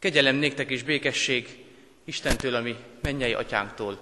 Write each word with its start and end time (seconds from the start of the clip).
Kegyelem 0.00 0.36
néktek 0.36 0.70
és 0.70 0.82
békesség 0.82 1.64
Istentől, 2.04 2.54
ami 2.54 2.76
mennyei 3.02 3.32
atyánktól, 3.32 4.00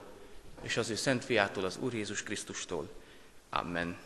és 0.63 0.77
az 0.77 0.91
ő 0.91 0.95
szent 0.95 1.25
fiától, 1.25 1.65
az 1.65 1.79
Úr 1.81 1.95
Jézus 1.95 2.23
Krisztustól. 2.23 2.89
Amen. 3.51 3.97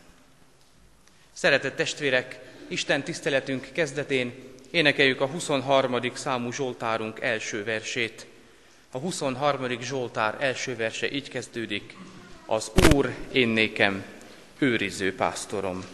Szeretett 1.33 1.75
testvérek, 1.75 2.39
Isten 2.67 3.03
tiszteletünk 3.03 3.67
kezdetén 3.71 4.33
énekeljük 4.71 5.21
a 5.21 5.27
23. 5.27 6.13
számú 6.13 6.51
Zsoltárunk 6.51 7.19
első 7.19 7.63
versét. 7.63 8.25
A 8.91 8.97
23. 8.97 9.81
Zsoltár 9.81 10.37
első 10.39 10.75
verse 10.75 11.11
így 11.11 11.29
kezdődik. 11.29 11.95
Az 12.45 12.71
Úr 12.93 13.13
én 13.31 13.47
nékem, 13.47 14.05
őriző 14.57 15.15
pásztorom. 15.15 15.85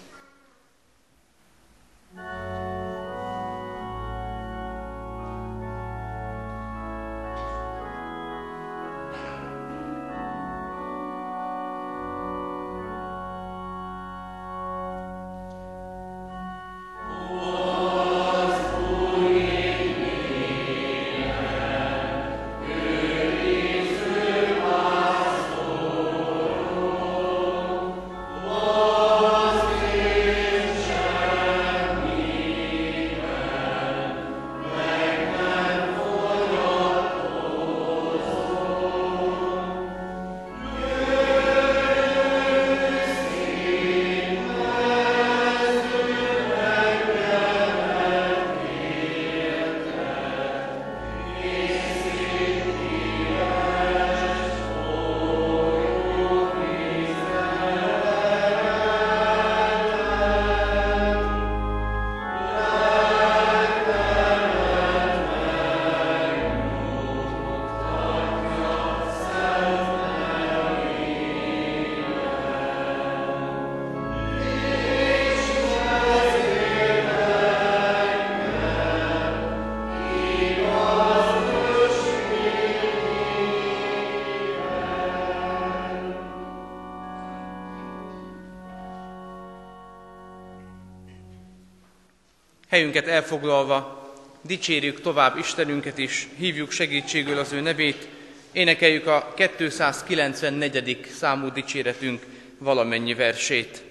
Helyünket 92.70 93.08
elfoglalva, 93.08 94.10
dicsérjük 94.42 95.02
tovább 95.02 95.38
Istenünket 95.38 95.98
is, 95.98 96.28
hívjuk 96.38 96.72
segítségül 96.72 97.38
az 97.38 97.52
ő 97.52 97.60
nevét, 97.60 98.08
énekeljük 98.52 99.08
a 99.08 99.34
294. 99.56 101.08
számú 101.18 101.52
dicséretünk 101.52 102.26
valamennyi 102.58 103.14
versét. 103.14 103.84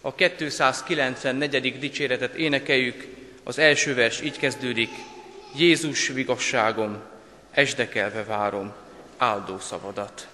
A 0.00 0.14
294. 0.14 1.78
dicséretet 1.78 2.34
énekeljük, 2.34 3.06
az 3.42 3.58
első 3.58 3.94
vers 3.94 4.20
így 4.20 4.38
kezdődik, 4.38 4.90
Jézus 5.56 6.08
vigasságom, 6.08 7.02
esdekelve 7.50 8.24
várom 8.24 8.72
áldó 9.16 9.58
szavadat. 9.58 10.28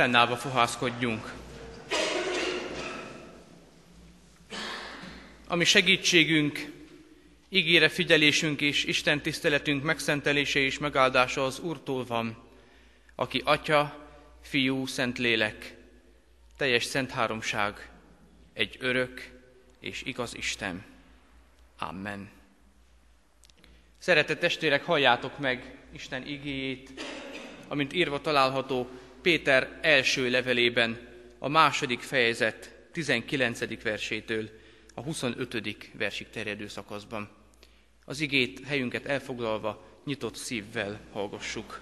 Fennállva 0.00 0.36
fohászkodjunk. 0.36 1.32
Ami 5.46 5.64
segítségünk, 5.64 6.72
ígére 7.48 7.88
figyelésünk 7.88 8.60
és 8.60 8.84
Isten 8.84 9.20
tiszteletünk 9.20 9.82
megszentelése 9.82 10.58
és 10.58 10.78
megáldása 10.78 11.44
az 11.44 11.58
Úrtól 11.58 12.04
van, 12.04 12.42
aki 13.14 13.42
Atya, 13.44 14.08
Fiú, 14.42 14.86
Szentlélek, 14.86 15.76
teljes 16.56 16.84
szent 16.84 17.10
háromság, 17.10 17.90
egy 18.52 18.76
örök 18.78 19.30
és 19.80 20.02
igaz 20.02 20.36
Isten. 20.36 20.84
Amen. 21.78 22.30
Szeretett 23.98 24.40
testvérek, 24.40 24.84
halljátok 24.84 25.38
meg 25.38 25.78
Isten 25.92 26.26
igéjét, 26.26 26.90
amint 27.68 27.92
írva 27.92 28.20
található 28.20 28.90
Péter 29.22 29.78
első 29.82 30.30
levelében, 30.30 30.98
a 31.38 31.48
második 31.48 32.00
fejezet 32.00 32.74
19. 32.92 33.82
versétől 33.82 34.50
a 34.94 35.00
25. 35.00 35.76
versig 35.92 36.30
terjedő 36.30 36.68
szakaszban. 36.68 37.30
Az 38.04 38.20
igét 38.20 38.60
helyünket 38.66 39.06
elfoglalva, 39.06 39.84
nyitott 40.04 40.36
szívvel 40.36 41.00
hallgassuk. 41.12 41.80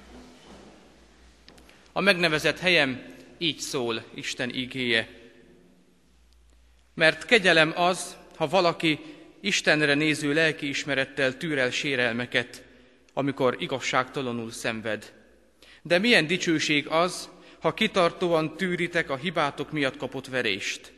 A 1.93 2.01
megnevezett 2.01 2.59
helyem 2.59 3.15
így 3.39 3.59
szól 3.59 4.05
Isten 4.15 4.51
igéje. 4.51 5.09
Mert 6.95 7.25
kegyelem 7.25 7.73
az, 7.77 8.17
ha 8.37 8.49
valaki 8.49 8.99
Istenre 9.41 9.95
néző 9.95 10.33
lelkiismerettel 10.33 11.37
tűrel 11.37 11.71
sérelmeket, 11.71 12.65
amikor 13.13 13.57
igazságtalanul 13.59 14.51
szenved. 14.51 15.13
De 15.89 15.99
milyen 15.99 16.27
dicsőség 16.27 16.87
az, 16.87 17.29
ha 17.61 17.75
kitartóan 17.75 18.57
tűritek 18.57 19.11
a 19.11 19.17
hibátok 19.17 19.73
miatt 19.73 19.97
kapott 19.97 20.27
verést. 20.27 20.93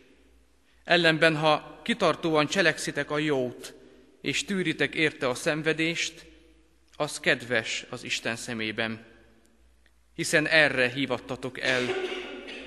Ellenben, 0.85 1.37
ha 1.37 1.81
kitartóan 1.83 2.47
cselekszitek 2.47 3.11
a 3.11 3.19
jót, 3.19 3.75
és 4.21 4.45
tűritek 4.45 4.95
érte 4.95 5.29
a 5.29 5.35
szenvedést, 5.35 6.25
az 6.97 7.21
kedves 7.21 7.87
az 7.91 8.05
Isten 8.05 8.37
szemében. 8.37 9.05
Hiszen 10.15 10.47
erre 10.47 10.89
hívattatok 10.89 11.61
el, 11.61 11.83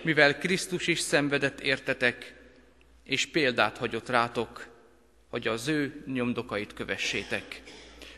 mivel 0.02 0.38
Krisztus 0.38 0.88
is 0.88 1.00
szenvedett 1.00 1.60
értetek, 1.60 2.34
és 3.04 3.25
példát 3.25 3.78
hagyott 3.78 4.10
rátok, 4.10 4.68
hogy 5.30 5.48
az 5.48 5.68
ő 5.68 6.04
nyomdokait 6.06 6.74
kövessétek. 6.74 7.62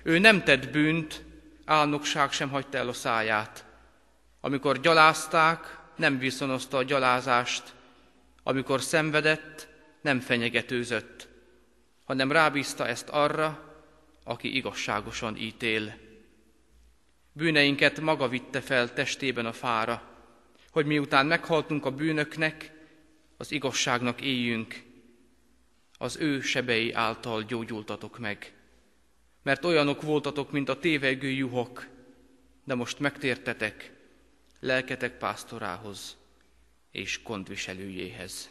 Ő 0.03 0.19
nem 0.19 0.43
tett 0.43 0.69
bűnt, 0.69 1.23
álnokság 1.65 2.31
sem 2.31 2.49
hagyta 2.49 2.77
el 2.77 2.87
a 2.87 2.93
száját. 2.93 3.64
Amikor 4.45 4.79
gyalázták, 4.79 5.79
nem 5.95 6.17
viszonozta 6.17 6.77
a 6.77 6.83
gyalázást, 6.83 7.73
amikor 8.43 8.81
szenvedett, 8.81 9.67
nem 10.01 10.19
fenyegetőzött, 10.19 11.27
hanem 12.03 12.31
rábízta 12.31 12.87
ezt 12.87 13.09
arra, 13.09 13.75
aki 14.23 14.55
igazságosan 14.55 15.37
ítél. 15.37 15.97
Bűneinket 17.31 17.99
maga 17.99 18.27
vitte 18.27 18.61
fel 18.61 18.93
testében 18.93 19.45
a 19.45 19.51
fára, 19.53 20.01
hogy 20.71 20.85
miután 20.85 21.25
meghaltunk 21.25 21.85
a 21.85 21.91
bűnöknek, 21.91 22.71
az 23.37 23.51
igazságnak 23.51 24.21
éljünk, 24.21 24.83
az 25.97 26.17
ő 26.17 26.41
sebei 26.41 26.93
által 26.93 27.43
gyógyultatok 27.43 28.19
meg. 28.19 28.53
Mert 29.43 29.65
olyanok 29.65 30.01
voltatok, 30.01 30.51
mint 30.51 30.69
a 30.69 30.79
tévegő 30.79 31.29
juhok, 31.29 31.87
de 32.63 32.75
most 32.75 32.99
megtértetek 32.99 33.93
lelketek 34.65 35.17
pásztorához 35.17 36.17
és 36.91 37.23
gondviselőjéhez. 37.23 38.49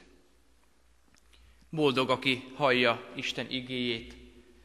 Boldog, 1.71 2.11
aki 2.11 2.53
hallja 2.55 3.11
Isten 3.15 3.51
igéjét, 3.51 4.17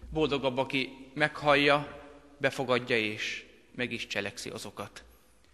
boldogabb, 0.10 0.58
aki 0.58 0.90
meghallja, 1.14 2.02
befogadja 2.38 2.98
és 2.98 3.46
meg 3.76 3.92
is 3.92 4.08
cselekszi 4.08 4.50
azokat. 4.50 5.04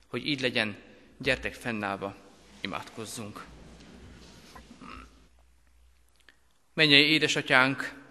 Hogy 0.08 0.28
így 0.28 0.42
legyen, 0.42 0.78
gyertek 1.18 1.54
fennállva, 1.54 2.16
imádkozzunk. 2.62 3.46
Menjél, 6.74 7.06
édesatyánk, 7.06 8.04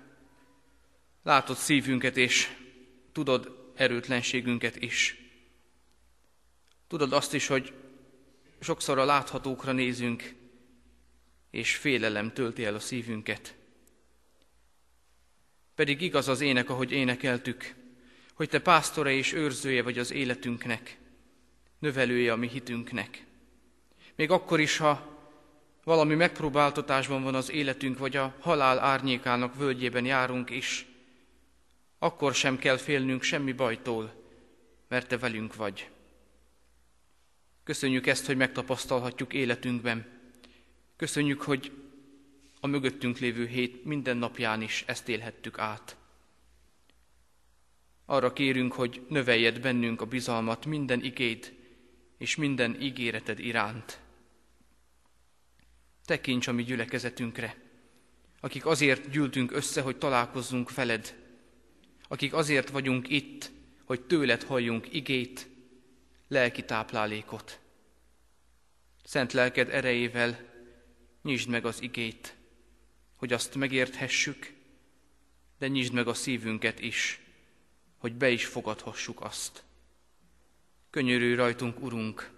látod 1.22 1.56
szívünket, 1.56 2.16
és 2.16 2.48
tudod 3.12 3.72
erőtlenségünket 3.74 4.76
is. 4.76 5.23
Tudod 6.94 7.12
azt 7.12 7.34
is, 7.34 7.46
hogy 7.46 7.72
sokszor 8.60 8.98
a 8.98 9.04
láthatókra 9.04 9.72
nézünk, 9.72 10.34
és 11.50 11.76
félelem 11.76 12.32
tölti 12.32 12.64
el 12.64 12.74
a 12.74 12.80
szívünket. 12.80 13.54
Pedig 15.74 16.00
igaz 16.00 16.28
az 16.28 16.40
ének, 16.40 16.70
ahogy 16.70 16.92
énekeltük, 16.92 17.74
hogy 18.34 18.48
te 18.48 18.60
pásztora 18.60 19.10
és 19.10 19.32
őrzője 19.32 19.82
vagy 19.82 19.98
az 19.98 20.12
életünknek, 20.12 20.98
növelője 21.78 22.32
a 22.32 22.36
mi 22.36 22.48
hitünknek. 22.48 23.24
Még 24.14 24.30
akkor 24.30 24.60
is, 24.60 24.76
ha 24.76 25.18
valami 25.84 26.14
megpróbáltatásban 26.14 27.22
van 27.22 27.34
az 27.34 27.50
életünk, 27.50 27.98
vagy 27.98 28.16
a 28.16 28.34
halál 28.40 28.78
árnyékának 28.78 29.54
völgyében 29.54 30.04
járunk 30.04 30.50
is, 30.50 30.86
akkor 31.98 32.34
sem 32.34 32.58
kell 32.58 32.76
félnünk 32.76 33.22
semmi 33.22 33.52
bajtól, 33.52 34.14
mert 34.88 35.08
te 35.08 35.18
velünk 35.18 35.54
vagy. 35.54 35.92
Köszönjük 37.64 38.06
ezt, 38.06 38.26
hogy 38.26 38.36
megtapasztalhatjuk 38.36 39.32
életünkben. 39.32 40.06
Köszönjük, 40.96 41.42
hogy 41.42 41.72
a 42.60 42.66
mögöttünk 42.66 43.18
lévő 43.18 43.46
hét 43.46 43.84
minden 43.84 44.16
napján 44.16 44.62
is 44.62 44.84
ezt 44.86 45.08
élhettük 45.08 45.58
át. 45.58 45.96
Arra 48.06 48.32
kérünk, 48.32 48.72
hogy 48.72 49.06
növeljed 49.08 49.60
bennünk 49.60 50.00
a 50.00 50.06
bizalmat 50.06 50.66
minden 50.66 51.02
igéd 51.04 51.54
és 52.18 52.36
minden 52.36 52.80
ígéreted 52.80 53.38
iránt. 53.38 54.00
Tekints 56.04 56.46
a 56.46 56.52
mi 56.52 56.62
gyülekezetünkre, 56.62 57.56
akik 58.40 58.66
azért 58.66 59.10
gyűltünk 59.10 59.52
össze, 59.52 59.80
hogy 59.80 59.96
találkozzunk 59.96 60.74
veled, 60.74 61.14
akik 62.08 62.34
azért 62.34 62.70
vagyunk 62.70 63.08
itt, 63.08 63.50
hogy 63.84 64.00
tőled 64.00 64.42
halljunk 64.42 64.94
igét, 64.94 65.52
lelki 66.34 66.64
táplálékot. 66.64 67.60
Szent 69.04 69.32
lelked 69.32 69.68
erejével 69.68 70.52
nyisd 71.22 71.48
meg 71.48 71.66
az 71.66 71.82
igét, 71.82 72.34
hogy 73.16 73.32
azt 73.32 73.54
megérthessük, 73.54 74.52
de 75.58 75.68
nyisd 75.68 75.92
meg 75.92 76.08
a 76.08 76.14
szívünket 76.14 76.80
is, 76.80 77.20
hogy 77.98 78.14
be 78.14 78.30
is 78.30 78.44
fogadhassuk 78.46 79.20
azt. 79.20 79.64
Könyörű 80.90 81.34
rajtunk, 81.34 81.80
Urunk, 81.80 82.30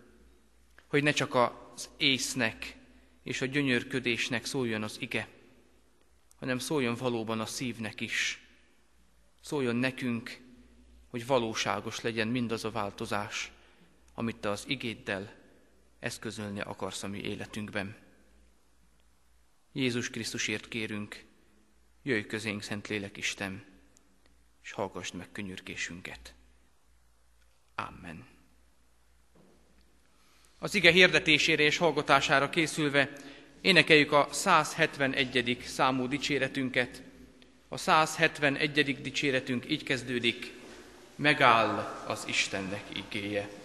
hogy 0.87 1.03
ne 1.03 1.13
csak 1.13 1.35
az 1.35 1.89
észnek 1.97 2.77
és 3.23 3.41
a 3.41 3.47
gyönyörködésnek 3.47 4.45
szóljon 4.45 4.83
az 4.83 4.97
ige, 5.01 5.29
hanem 6.39 6.59
szóljon 6.59 6.95
valóban 6.95 7.41
a 7.41 7.47
szívnek 7.47 8.01
is. 8.01 8.41
Szóljon 9.41 9.77
nekünk, 9.77 10.41
hogy 11.09 11.27
valóságos 11.27 12.01
legyen 12.01 12.29
mindaz 12.29 12.65
a 12.65 12.71
változás, 12.71 13.51
amit 14.19 14.37
te 14.37 14.51
az 14.51 14.65
igéddel 14.67 15.35
eszközölni 15.99 16.61
akarsz 16.61 17.03
a 17.03 17.09
mi 17.09 17.19
életünkben. 17.19 17.97
Jézus 19.73 20.11
Krisztusért 20.11 20.69
kérünk, 20.69 21.25
jöjj 22.03 22.27
közénk, 22.27 22.63
Szentlélek 22.63 23.17
Isten, 23.17 23.65
és 24.63 24.73
hallgassd 24.73 25.15
meg 25.15 25.33
könyörgésünket. 25.33 26.35
Amen. 27.75 28.27
Az 30.59 30.75
ige 30.75 30.91
hirdetésére 30.91 31.63
és 31.63 31.77
hallgatására 31.77 32.51
készülve 32.51 33.13
énekeljük 33.61 34.13
a 34.13 34.29
171. 34.31 35.63
számú 35.65 36.09
dicséretünket. 36.09 37.03
A 37.69 37.77
171. 37.77 39.03
dicséretünk 39.03 39.71
így 39.71 39.83
kezdődik, 39.83 40.53
megáll 41.17 42.05
az 42.07 42.25
Istennek 42.29 42.85
igéje. 42.93 43.65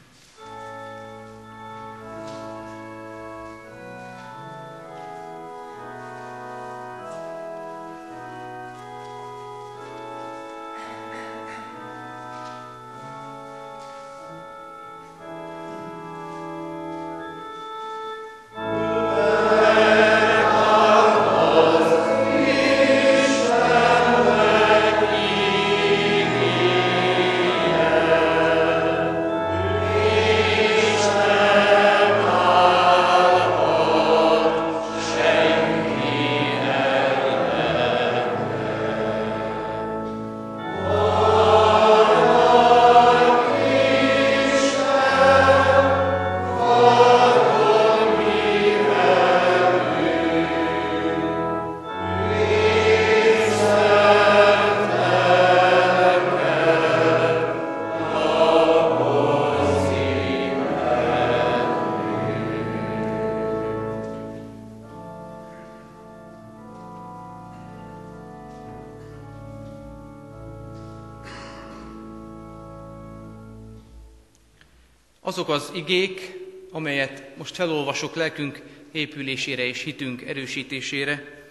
az 75.61 75.71
igék, 75.73 76.39
amelyet 76.71 77.37
most 77.37 77.55
felolvasok 77.55 78.15
lelkünk 78.15 78.61
épülésére 78.91 79.65
és 79.65 79.83
hitünk 79.83 80.21
erősítésére, 80.21 81.43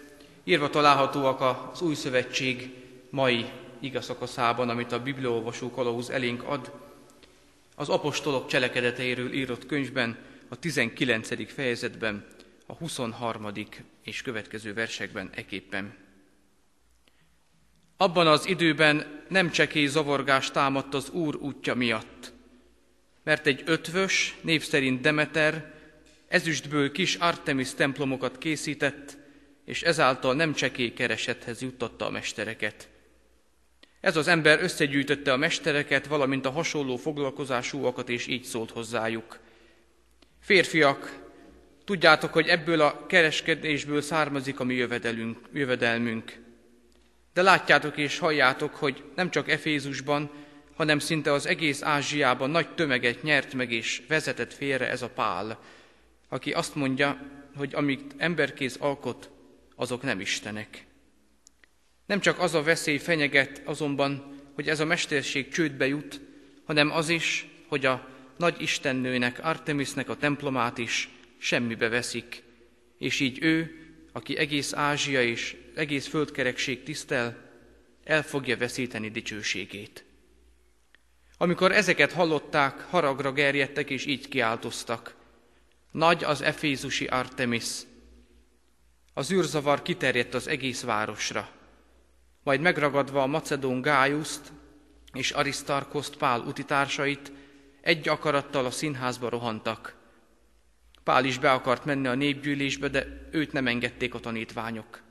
írva 0.45 0.71
találhatóak 0.71 1.71
az 1.73 1.81
Új 1.81 1.95
Szövetség 1.95 2.71
mai 3.11 3.47
igazszakaszában, 3.81 4.69
amit 4.69 4.93
a 4.93 5.02
Bibliaolvasó 5.02 5.71
kalauz 5.71 6.11
elénk 6.11 6.43
ad, 6.43 6.73
az 7.76 7.88
apostolok 7.88 8.47
cselekedeteiről 8.47 9.33
írott 9.33 9.67
könyvben, 9.67 10.19
a 10.49 10.57
19. 10.57 11.52
fejezetben, 11.52 12.26
a 12.67 12.73
23. 12.73 13.47
és 14.05 14.23
következő 14.23 14.75
versekben 14.75 15.31
eképpen. 15.35 15.95
Abban 17.97 18.26
az 18.26 18.47
időben 18.47 19.25
nem 19.29 19.50
csekély 19.50 19.87
zavargás 19.87 20.50
támadt 20.50 20.95
az 20.95 21.11
Úr 21.11 21.37
útja 21.37 21.75
miatt, 21.75 22.38
mert 23.31 23.47
egy 23.47 23.63
ötvös, 23.65 24.37
név 24.41 24.63
szerint 24.63 25.01
Demeter, 25.01 25.73
ezüstből 26.29 26.93
kis 26.93 27.15
Artemis 27.15 27.75
templomokat 27.75 28.39
készített, 28.39 29.17
és 29.65 29.83
ezáltal 29.83 30.35
nem 30.35 30.53
csekély 30.53 30.93
keresethez 30.93 31.63
juttatta 31.63 32.07
a 32.07 32.11
mestereket. 32.11 32.89
Ez 34.01 34.17
az 34.17 34.29
ember 34.29 34.63
összegyűjtötte 34.63 35.33
a 35.33 35.37
mestereket, 35.37 36.07
valamint 36.07 36.47
a 36.47 36.51
hasonló 36.51 36.97
foglalkozásúakat, 36.97 38.09
és 38.09 38.27
így 38.27 38.45
szólt 38.45 38.71
hozzájuk. 38.71 39.39
Férfiak, 40.41 41.19
tudjátok, 41.85 42.33
hogy 42.33 42.49
ebből 42.49 42.81
a 42.81 43.07
kereskedésből 43.07 44.01
származik 44.01 44.61
a 44.61 44.65
mi 44.65 44.75
jövedelünk, 44.75 45.39
jövedelmünk. 45.53 46.39
De 47.33 47.43
látjátok 47.43 47.97
és 47.97 48.19
halljátok, 48.19 48.75
hogy 48.75 49.03
nem 49.15 49.31
csak 49.31 49.51
Efézusban, 49.51 50.31
hanem 50.81 50.99
szinte 50.99 51.33
az 51.33 51.47
egész 51.47 51.83
Ázsiában 51.83 52.51
nagy 52.51 52.75
tömeget 52.75 53.23
nyert 53.23 53.55
meg 53.55 53.73
és 53.73 54.03
vezetett 54.09 54.53
félre 54.53 54.89
ez 54.89 55.03
a 55.03 55.09
pál, 55.09 55.61
aki 56.29 56.53
azt 56.53 56.75
mondja, 56.75 57.21
hogy 57.57 57.75
amit 57.75 58.15
emberkéz 58.17 58.77
alkot, 58.77 59.31
azok 59.77 60.03
nem 60.03 60.21
istenek. 60.21 60.85
Nem 62.07 62.21
csak 62.21 62.39
az 62.39 62.55
a 62.55 62.63
veszély 62.63 62.99
fenyeget 62.99 63.63
azonban, 63.65 64.41
hogy 64.55 64.69
ez 64.69 64.81
a 64.81 64.85
mesterség 64.85 65.49
csődbe 65.49 65.87
jut, 65.87 66.21
hanem 66.65 66.91
az 66.91 67.09
is, 67.09 67.47
hogy 67.69 67.87
a 67.87 68.09
nagy 68.37 68.61
istennőnek, 68.61 69.45
Artemisnek 69.45 70.09
a 70.09 70.17
templomát 70.17 70.79
is 70.79 71.09
semmibe 71.39 71.89
veszik, 71.89 72.43
és 72.99 73.21
így 73.21 73.39
ő, 73.43 73.75
aki 74.13 74.37
egész 74.37 74.73
Ázsia 74.73 75.23
és 75.23 75.57
egész 75.75 76.07
földkerekség 76.07 76.83
tisztel, 76.83 77.51
el 78.05 78.23
fogja 78.23 78.57
veszíteni 78.57 79.11
dicsőségét. 79.11 80.05
Amikor 81.42 81.73
ezeket 81.73 82.12
hallották, 82.12 82.80
haragra 82.80 83.32
gerjedtek 83.32 83.90
és 83.90 84.06
így 84.06 84.28
kiáltoztak. 84.28 85.14
Nagy 85.90 86.25
az 86.25 86.40
efézusi 86.42 87.06
Artemis. 87.06 87.66
Az 89.14 89.32
űrzavar 89.32 89.82
kiterjedt 89.82 90.35
az 90.35 90.49
egész 90.49 90.82
városra. 90.82 91.49
Majd 92.42 92.61
megragadva 92.61 93.23
a 93.23 93.26
macedón 93.26 93.80
Gájuszt 93.80 94.52
és 95.12 95.30
Arisztarkoszt 95.30 96.16
Pál 96.16 96.40
utitársait, 96.40 97.32
egy 97.80 98.09
akarattal 98.09 98.64
a 98.64 98.70
színházba 98.70 99.28
rohantak. 99.28 99.97
Pál 101.04 101.25
is 101.25 101.38
be 101.38 101.52
akart 101.52 101.85
menni 101.85 102.06
a 102.06 102.14
népgyűlésbe, 102.14 102.88
de 102.88 103.28
őt 103.30 103.52
nem 103.52 103.66
engedték 103.66 104.14
a 104.14 104.20
tanítványok. 104.20 105.02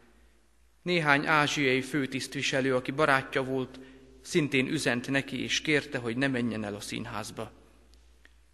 Néhány 0.82 1.28
ázsiai 1.28 1.82
főtisztviselő, 1.82 2.76
aki 2.76 2.92
barátja 2.92 3.44
volt, 3.44 3.80
szintén 4.30 4.68
üzent 4.68 5.10
neki 5.10 5.44
és 5.44 5.62
kérte, 5.62 5.98
hogy 5.98 6.18
ne 6.18 6.28
menjen 6.28 6.64
el 6.64 6.76
a 6.76 6.80
színházba. 6.80 7.52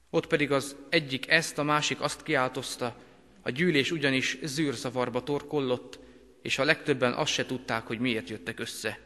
Ott 0.09 0.27
pedig 0.27 0.51
az 0.51 0.75
egyik 0.89 1.29
ezt, 1.29 1.57
a 1.57 1.63
másik 1.63 2.01
azt 2.01 2.23
kiáltozta, 2.23 2.95
a 3.41 3.49
gyűlés 3.49 3.91
ugyanis 3.91 4.37
zűrzavarba 4.43 5.23
torkollott, 5.23 5.99
és 6.41 6.59
a 6.59 6.63
legtöbben 6.63 7.13
azt 7.13 7.31
se 7.31 7.45
tudták, 7.45 7.87
hogy 7.87 7.99
miért 7.99 8.29
jöttek 8.29 8.59
össze. 8.59 8.99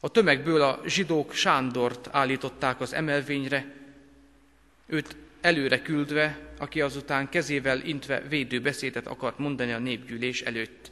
A 0.00 0.08
tömegből 0.08 0.62
a 0.62 0.80
zsidók 0.86 1.32
Sándort 1.32 2.08
állították 2.12 2.80
az 2.80 2.92
emelvényre, 2.92 3.74
őt 4.86 5.16
előre 5.40 5.82
küldve, 5.82 6.54
aki 6.58 6.80
azután 6.80 7.28
kezével 7.28 7.80
intve 7.84 8.20
védő 8.20 8.60
beszédet 8.60 9.06
akart 9.06 9.38
mondani 9.38 9.72
a 9.72 9.78
népgyűlés 9.78 10.42
előtt. 10.42 10.90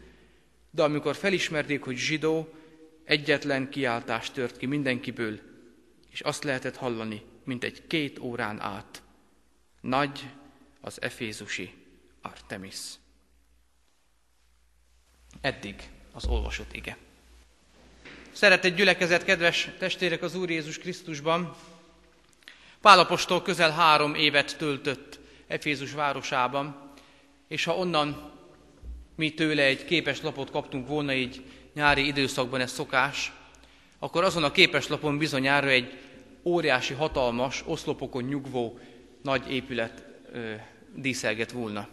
De 0.71 0.83
amikor 0.83 1.17
felismerték, 1.17 1.83
hogy 1.83 1.97
zsidó, 1.97 2.53
egyetlen 3.09 3.69
kiáltás 3.69 4.31
tört 4.31 4.57
ki 4.57 4.67
mindenkiből, 4.67 5.41
és 6.11 6.21
azt 6.21 6.45
lehetett 6.45 6.77
hallani, 6.77 7.23
mint 7.45 7.65
egy 7.65 7.87
két 7.87 8.19
órán 8.19 8.61
át. 8.61 9.03
Nagy 9.81 10.27
az 10.81 11.03
efézusi 11.03 11.75
Artemis. 12.23 12.79
Eddig 15.41 15.91
az 16.13 16.27
olvasott 16.27 16.73
ige. 16.73 16.97
Szeretett 18.33 18.77
gyülekezet, 18.77 19.25
kedves 19.25 19.69
testvérek 19.79 20.23
az 20.23 20.35
Úr 20.35 20.51
Jézus 20.51 20.79
Krisztusban, 20.79 21.57
Pálapostól 22.81 23.43
közel 23.43 23.71
három 23.71 24.15
évet 24.15 24.57
töltött 24.59 25.19
Efézus 25.47 25.93
városában, 25.93 26.93
és 27.49 27.65
ha 27.65 27.77
onnan 27.77 28.33
mi 29.15 29.35
tőle 29.35 29.63
egy 29.63 29.85
képes 29.85 30.21
lapot 30.21 30.51
kaptunk 30.51 30.89
volna 30.89 31.13
így 31.13 31.43
nyári 31.79 32.07
időszakban 32.07 32.61
ez 32.61 32.73
szokás, 32.73 33.33
akkor 33.99 34.25
azon 34.25 34.45
a 34.45 34.51
képeslapon 34.51 35.19
bizonyára 35.19 35.69
egy 35.69 35.99
óriási, 36.43 36.95
hatalmas, 36.95 37.63
oszlopokon 37.67 38.23
nyugvó 38.23 38.79
nagy 39.23 39.51
épület 39.53 40.05
ö, 40.33 40.55
díszelget 40.95 41.53
volna. 41.53 41.89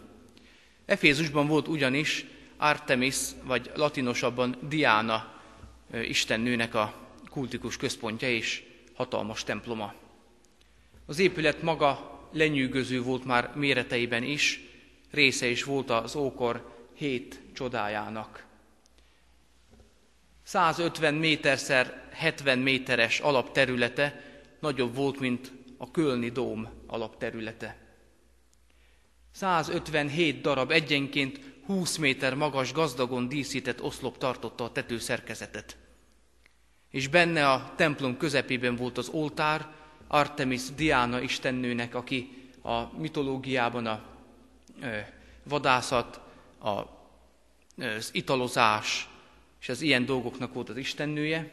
Efézusban 0.86 1.46
volt 1.46 1.68
ugyanis 1.68 2.26
Artemis, 2.56 3.16
vagy 3.42 3.70
latinosabban 3.74 4.56
Diana 4.68 5.40
ö, 5.90 6.00
istennőnek 6.00 6.74
a 6.74 6.94
kultikus 7.30 7.76
központja 7.76 8.28
és 8.28 8.62
hatalmas 8.94 9.44
temploma. 9.44 9.94
Az 11.06 11.18
épület 11.18 11.62
maga 11.62 12.20
lenyűgöző 12.32 13.02
volt 13.02 13.24
már 13.24 13.50
méreteiben 13.54 14.22
is, 14.22 14.60
része 15.10 15.46
is 15.46 15.64
volt 15.64 15.90
az 15.90 16.16
ókor 16.16 16.74
hét 16.94 17.40
csodájának. 17.54 18.45
150 20.46 21.14
méterszer 21.14 22.08
70 22.12 22.58
méteres 22.58 23.20
alapterülete 23.20 24.22
nagyobb 24.60 24.94
volt, 24.94 25.20
mint 25.20 25.52
a 25.78 25.90
Kölni 25.90 26.28
Dóm 26.28 26.68
alapterülete. 26.86 27.76
157 29.32 30.40
darab 30.40 30.70
egyenként 30.70 31.40
20 31.64 31.96
méter 31.96 32.34
magas, 32.34 32.72
gazdagon 32.72 33.28
díszített 33.28 33.82
oszlop 33.82 34.18
tartotta 34.18 34.64
a 34.64 34.72
tetőszerkezetet. 34.72 35.76
És 36.90 37.08
benne 37.08 37.50
a 37.50 37.72
templom 37.76 38.16
közepében 38.16 38.76
volt 38.76 38.98
az 38.98 39.08
oltár, 39.08 39.66
Artemis 40.06 40.62
Diana 40.74 41.20
istennőnek, 41.20 41.94
aki 41.94 42.50
a 42.62 42.98
mitológiában 42.98 43.86
a 43.86 44.04
vadászat, 45.42 46.20
az 46.58 48.10
italozás, 48.12 49.08
és 49.66 49.72
az 49.72 49.80
ilyen 49.80 50.04
dolgoknak 50.04 50.54
volt 50.54 50.68
az 50.68 50.76
istennője, 50.76 51.52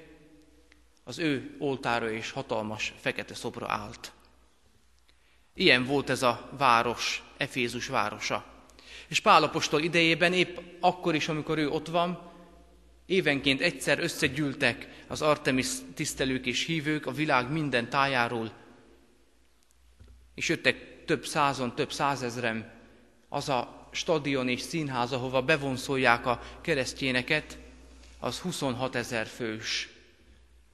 az 1.04 1.20
ő 1.20 1.56
oltára 1.60 2.12
és 2.12 2.32
hatalmas 2.32 2.94
fekete 3.00 3.34
szobra 3.34 3.70
állt. 3.70 4.12
Ilyen 5.54 5.86
volt 5.86 6.10
ez 6.10 6.24
a 6.24 6.50
város, 6.58 7.24
Efézus 7.38 7.88
városa. 7.88 8.46
És 9.08 9.20
Pálapostól 9.20 9.82
idejében 9.82 10.34
épp 10.34 10.58
akkor 10.80 11.16
is, 11.16 11.28
amikor 11.28 11.58
ő 11.58 11.70
ott 11.70 11.88
van, 11.88 12.32
évenként 13.06 13.62
egyszer 13.62 14.00
összegyűltek 14.00 15.04
az 15.08 15.22
Artemis 15.22 15.68
tisztelők 15.94 16.46
és 16.46 16.66
hívők 16.66 17.06
a 17.06 17.12
világ 17.12 17.52
minden 17.52 17.90
tájáról, 17.90 18.52
és 20.36 20.50
jöttek 20.50 21.06
több 21.06 21.26
százon, 21.26 21.76
több 21.76 21.92
százezren 21.92 22.72
az 23.30 23.50
a 23.50 23.90
stadion 23.92 24.50
és 24.50 24.62
színház, 24.62 25.12
ahova 25.12 25.42
bevonszolják 25.42 26.26
a 26.26 26.42
keresztjéneket, 26.62 27.62
az 28.24 28.40
26 28.40 28.96
ezer 28.96 29.28
fős. 29.28 29.90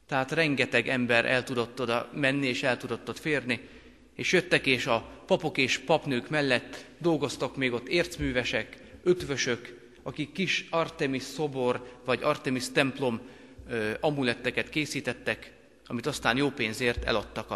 Tehát 0.08 0.32
rengeteg 0.32 0.88
ember 0.88 1.26
el 1.26 1.44
tudott 1.44 1.82
oda 1.82 2.10
menni, 2.14 2.48
és 2.48 2.64
el 2.64 2.78
tudott 2.78 3.10
ott 3.10 3.20
férni, 3.20 3.68
és 4.16 4.32
jöttek, 4.32 4.66
és 4.66 4.86
a 4.86 5.10
papok 5.26 5.58
és 5.58 5.78
papnők 5.78 6.30
mellett 6.30 6.86
dolgoztak 6.98 7.56
még 7.56 7.74
ott 7.74 7.88
ércművesek, 7.88 8.78
ötvösök, 9.04 9.92
akik 10.04 10.32
kis 10.32 10.68
Artemis 10.70 11.24
szobor 11.24 12.00
vagy 12.06 12.24
Artemis 12.24 12.72
templom 12.72 13.22
ö, 13.70 13.92
amuletteket 14.00 14.70
készítettek, 14.70 15.54
amit 15.86 16.06
aztán 16.06 16.38
jó 16.38 16.50
pénzért 16.50 17.04
eladtak 17.04 17.52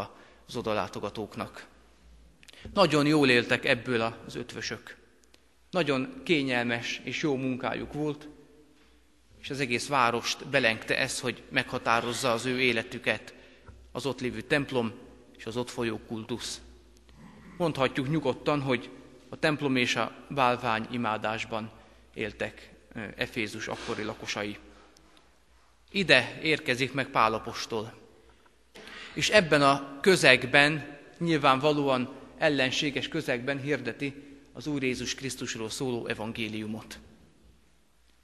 az 0.48 0.56
odalátogatóknak. 0.56 1.68
Nagyon 2.74 3.06
jól 3.06 3.30
éltek 3.30 3.66
ebből 3.66 4.02
az 4.26 4.36
ötvösök. 4.36 4.98
Nagyon 5.72 6.22
kényelmes 6.24 7.02
és 7.04 7.22
jó 7.22 7.36
munkájuk 7.36 7.94
volt, 7.94 8.28
és 9.44 9.50
az 9.50 9.60
egész 9.60 9.88
várost 9.88 10.48
belengte 10.48 10.98
ez, 10.98 11.20
hogy 11.20 11.44
meghatározza 11.50 12.32
az 12.32 12.46
ő 12.46 12.62
életüket, 12.62 13.34
az 13.92 14.06
ott 14.06 14.22
lévő 14.22 14.42
templom 14.42 14.94
és 15.38 15.46
az 15.46 15.58
ott 15.58 15.70
folyó 15.70 16.00
kultusz. 16.08 16.62
mondhatjuk 17.58 18.10
nyugodtan, 18.10 18.62
hogy 18.62 18.90
a 19.30 19.40
templom 19.40 19.76
és 19.76 19.96
a 19.96 20.16
bálvány 20.30 20.88
imádásban 20.92 21.72
éltek 22.14 22.72
Efézus 23.16 23.68
akkori 23.68 24.04
lakosai. 24.04 24.58
Ide 25.92 26.40
érkezik 26.42 26.94
meg 26.94 27.08
Pálapostól. 27.08 27.94
És 29.14 29.30
ebben 29.30 29.62
a 29.62 30.00
közegben, 30.02 30.98
nyilvánvalóan 31.18 32.16
ellenséges 32.38 33.08
közegben 33.08 33.60
hirdeti 33.60 34.14
az 34.54 34.68
Úr 34.68 34.84
Jézus 34.84 35.16
Krisztusról 35.16 35.70
szóló 35.70 36.08
evangéliumot. 36.08 37.00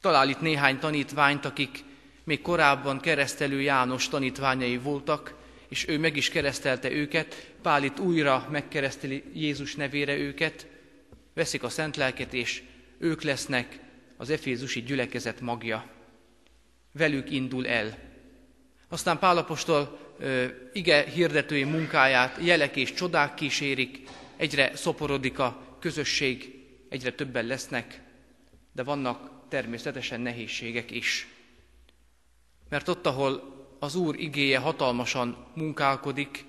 Talál 0.01 0.29
itt 0.29 0.41
néhány 0.41 0.79
tanítványt, 0.79 1.45
akik 1.45 1.83
még 2.23 2.41
korábban 2.41 2.99
keresztelő 2.99 3.61
János 3.61 4.07
tanítványai 4.07 4.77
voltak, 4.77 5.33
és 5.69 5.87
ő 5.87 5.99
meg 5.99 6.15
is 6.15 6.29
keresztelte 6.29 6.91
őket, 6.91 7.53
Pál 7.61 7.83
itt 7.83 7.99
újra 7.99 8.47
megkereszteli 8.51 9.23
Jézus 9.33 9.75
nevére 9.75 10.17
őket, 10.17 10.67
veszik 11.33 11.63
a 11.63 11.69
szent 11.69 11.95
lelket, 11.95 12.33
és 12.33 12.63
ők 12.97 13.21
lesznek 13.21 13.79
az 14.17 14.29
efézusi 14.29 14.81
gyülekezet 14.81 15.41
magja. 15.41 15.85
Velük 16.91 17.31
indul 17.31 17.67
el. 17.67 17.97
Aztán 18.89 19.19
Pálapostól 19.19 19.99
ige 20.73 21.03
hirdetői 21.03 21.63
munkáját 21.63 22.37
jelek 22.41 22.75
és 22.75 22.93
csodák 22.93 23.33
kísérik, 23.33 24.07
egyre 24.35 24.75
szoporodik 24.75 25.39
a 25.39 25.77
közösség, 25.79 26.53
egyre 26.89 27.11
többen 27.11 27.45
lesznek, 27.45 28.01
de 28.73 28.83
vannak 28.83 29.28
természetesen 29.49 30.21
nehézségek 30.21 30.91
is. 30.91 31.27
Mert 32.69 32.87
ott, 32.87 33.05
ahol 33.05 33.57
az 33.79 33.95
Úr 33.95 34.19
igéje 34.19 34.57
hatalmasan 34.57 35.45
munkálkodik, 35.55 36.45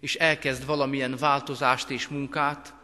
és 0.00 0.14
elkezd 0.14 0.66
valamilyen 0.66 1.16
változást 1.16 1.90
és 1.90 2.08
munkát, 2.08 2.74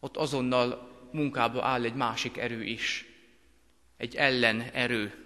ott 0.00 0.16
azonnal 0.16 0.92
munkába 1.12 1.64
áll 1.64 1.84
egy 1.84 1.94
másik 1.94 2.36
erő 2.36 2.64
is, 2.64 3.04
egy 3.96 4.14
ellen 4.16 4.60
erő, 4.60 5.24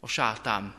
a 0.00 0.06
sátán, 0.06 0.74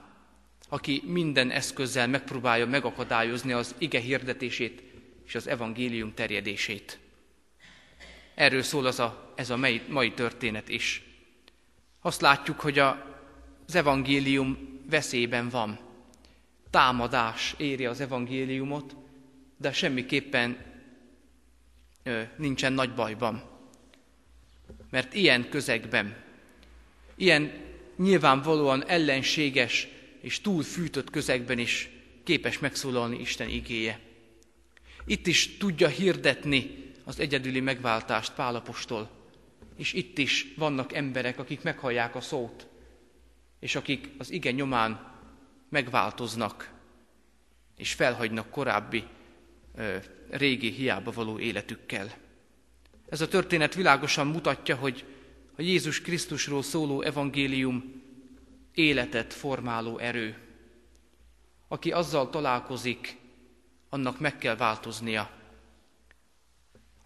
aki 0.69 1.03
minden 1.05 1.51
eszközzel 1.51 2.07
megpróbálja 2.07 2.65
megakadályozni 2.65 3.51
az 3.51 3.75
ige 3.77 3.99
hirdetését 3.99 4.83
és 5.25 5.35
az 5.35 5.47
evangélium 5.47 6.13
terjedését. 6.13 6.99
Erről 8.35 8.61
szól 8.61 8.85
az 8.85 8.99
a, 8.99 9.33
ez 9.35 9.49
a 9.49 9.57
mai, 9.57 9.81
mai 9.87 10.11
történet 10.11 10.69
is. 10.69 11.06
Azt 12.07 12.21
látjuk, 12.21 12.59
hogy 12.59 12.79
a, 12.79 13.15
az 13.67 13.75
evangélium 13.75 14.79
veszélyben 14.89 15.49
van. 15.49 15.79
Támadás 16.69 17.53
éri 17.57 17.85
az 17.85 17.99
evangéliumot, 17.99 18.95
de 19.57 19.71
semmiképpen 19.71 20.57
ö, 22.03 22.21
nincsen 22.37 22.73
nagy 22.73 22.93
bajban. 22.93 23.43
Mert 24.89 25.13
ilyen 25.13 25.49
közegben, 25.49 26.15
ilyen 27.15 27.51
nyilvánvalóan 27.97 28.85
ellenséges 28.85 29.87
és 30.21 30.41
túl 30.41 30.63
fűtött 30.63 31.09
közegben 31.09 31.59
is 31.59 31.89
képes 32.23 32.59
megszólalni 32.59 33.19
Isten 33.19 33.49
igéje. 33.49 33.99
Itt 35.05 35.27
is 35.27 35.57
tudja 35.57 35.87
hirdetni 35.87 36.93
az 37.03 37.19
egyedüli 37.19 37.59
megváltást 37.59 38.33
Pálapostól, 38.33 39.16
és 39.77 39.93
itt 39.93 40.17
is 40.17 40.53
vannak 40.57 40.93
emberek, 40.93 41.39
akik 41.39 41.61
meghallják 41.61 42.15
a 42.15 42.21
szót, 42.21 42.67
és 43.59 43.75
akik 43.75 44.09
az 44.17 44.31
ige 44.31 44.51
nyomán 44.51 45.15
megváltoznak, 45.69 46.73
és 47.75 47.93
felhagynak 47.93 48.49
korábbi 48.49 49.03
régi 50.29 50.69
hiába 50.71 51.11
való 51.11 51.39
életükkel. 51.39 52.15
Ez 53.09 53.21
a 53.21 53.27
történet 53.27 53.75
világosan 53.75 54.27
mutatja, 54.27 54.75
hogy 54.75 55.05
a 55.55 55.61
Jézus 55.61 56.01
Krisztusról 56.01 56.63
szóló 56.63 57.01
evangélium 57.01 58.01
életet 58.73 59.33
formáló 59.33 59.97
erő. 59.97 60.37
Aki 61.67 61.91
azzal 61.91 62.29
találkozik, 62.29 63.17
annak 63.89 64.19
meg 64.19 64.37
kell 64.37 64.55
változnia. 64.55 65.36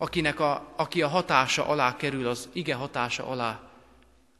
Akinek 0.01 0.39
a, 0.39 0.73
aki 0.75 1.01
a 1.01 1.07
hatása 1.07 1.65
alá 1.67 1.95
kerül, 1.95 2.27
az 2.27 2.49
ige 2.53 2.75
hatása 2.75 3.25
alá, 3.25 3.71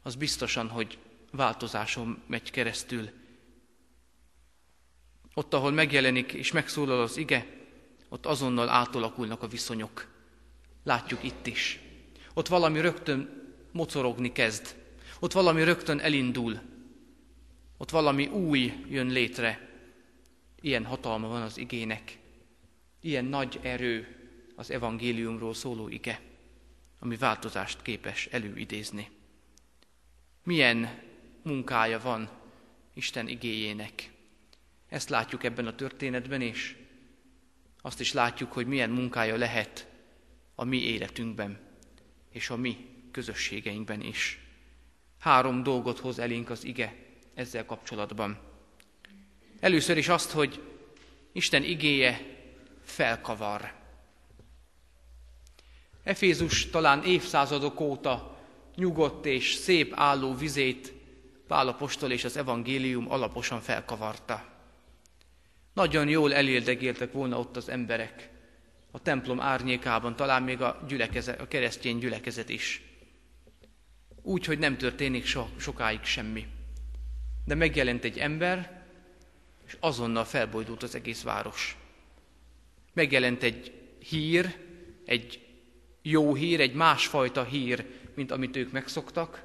az 0.02 0.14
biztosan, 0.14 0.68
hogy 0.68 0.98
változáson 1.30 2.22
megy 2.26 2.50
keresztül. 2.50 3.10
Ott, 5.34 5.54
ahol 5.54 5.70
megjelenik 5.70 6.32
és 6.32 6.52
megszólal 6.52 7.00
az 7.00 7.16
ige, 7.16 7.46
ott 8.08 8.26
azonnal 8.26 8.68
átalakulnak 8.68 9.42
a 9.42 9.46
viszonyok. 9.48 10.08
Látjuk 10.84 11.22
itt 11.22 11.46
is. 11.46 11.80
Ott 12.34 12.48
valami 12.48 12.80
rögtön 12.80 13.52
mocorogni 13.72 14.32
kezd. 14.32 14.74
Ott 15.20 15.32
valami 15.32 15.64
rögtön 15.64 16.00
elindul. 16.00 16.60
Ott 17.76 17.90
valami 17.90 18.26
új 18.26 18.84
jön 18.88 19.06
létre. 19.06 19.68
Ilyen 20.60 20.84
hatalma 20.84 21.28
van 21.28 21.42
az 21.42 21.58
igének. 21.58 22.18
Ilyen 23.00 23.24
nagy 23.24 23.58
erő 23.62 24.16
az 24.62 24.70
evangéliumról 24.70 25.54
szóló 25.54 25.88
ige, 25.88 26.20
ami 26.98 27.16
változást 27.16 27.82
képes 27.82 28.26
előidézni. 28.26 29.10
Milyen 30.44 31.02
munkája 31.42 32.00
van 32.00 32.30
Isten 32.94 33.28
igéjének. 33.28 34.10
Ezt 34.88 35.08
látjuk 35.08 35.44
ebben 35.44 35.66
a 35.66 35.74
történetben, 35.74 36.40
és 36.40 36.76
azt 37.80 38.00
is 38.00 38.12
látjuk, 38.12 38.52
hogy 38.52 38.66
milyen 38.66 38.90
munkája 38.90 39.36
lehet 39.36 39.88
a 40.54 40.64
mi 40.64 40.82
életünkben, 40.82 41.58
és 42.30 42.50
a 42.50 42.56
mi 42.56 42.88
közösségeinkben 43.10 44.00
is. 44.00 44.38
Három 45.18 45.62
dolgot 45.62 45.98
hoz 45.98 46.18
elénk 46.18 46.50
az 46.50 46.64
ige 46.64 46.96
ezzel 47.34 47.66
kapcsolatban. 47.66 48.38
Először 49.60 49.96
is 49.96 50.08
azt, 50.08 50.30
hogy 50.30 50.62
Isten 51.32 51.62
igéje 51.62 52.20
felkavar. 52.84 53.80
Efézus 56.02 56.70
talán 56.70 57.04
évszázadok 57.04 57.80
óta 57.80 58.38
nyugodt 58.76 59.26
és 59.26 59.52
szép 59.52 59.92
álló 59.96 60.34
vizét 60.34 60.92
Pálapostól 61.46 62.10
és 62.10 62.24
az 62.24 62.36
evangélium 62.36 63.10
alaposan 63.10 63.60
felkavarta. 63.60 64.44
Nagyon 65.72 66.08
jól 66.08 66.34
elérdegéltek 66.34 67.12
volna 67.12 67.38
ott 67.38 67.56
az 67.56 67.68
emberek, 67.68 68.30
a 68.90 69.02
templom 69.02 69.40
árnyékában, 69.40 70.16
talán 70.16 70.42
még 70.42 70.60
a, 70.60 70.84
gyülekezet, 70.88 71.40
a 71.40 71.48
keresztény 71.48 71.98
gyülekezet 71.98 72.48
is. 72.48 72.82
Úgy, 74.22 74.44
hogy 74.44 74.58
nem 74.58 74.76
történik 74.76 75.24
so, 75.24 75.46
sokáig 75.56 76.02
semmi. 76.02 76.46
De 77.44 77.54
megjelent 77.54 78.04
egy 78.04 78.18
ember, 78.18 78.84
és 79.66 79.76
azonnal 79.80 80.24
felbojdult 80.24 80.82
az 80.82 80.94
egész 80.94 81.22
város. 81.22 81.76
Megjelent 82.92 83.42
egy 83.42 83.72
hír, 83.98 84.56
egy 85.04 85.41
jó 86.02 86.34
hír, 86.34 86.60
egy 86.60 86.74
másfajta 86.74 87.44
hír, 87.44 87.86
mint 88.14 88.30
amit 88.30 88.56
ők 88.56 88.72
megszoktak, 88.72 89.44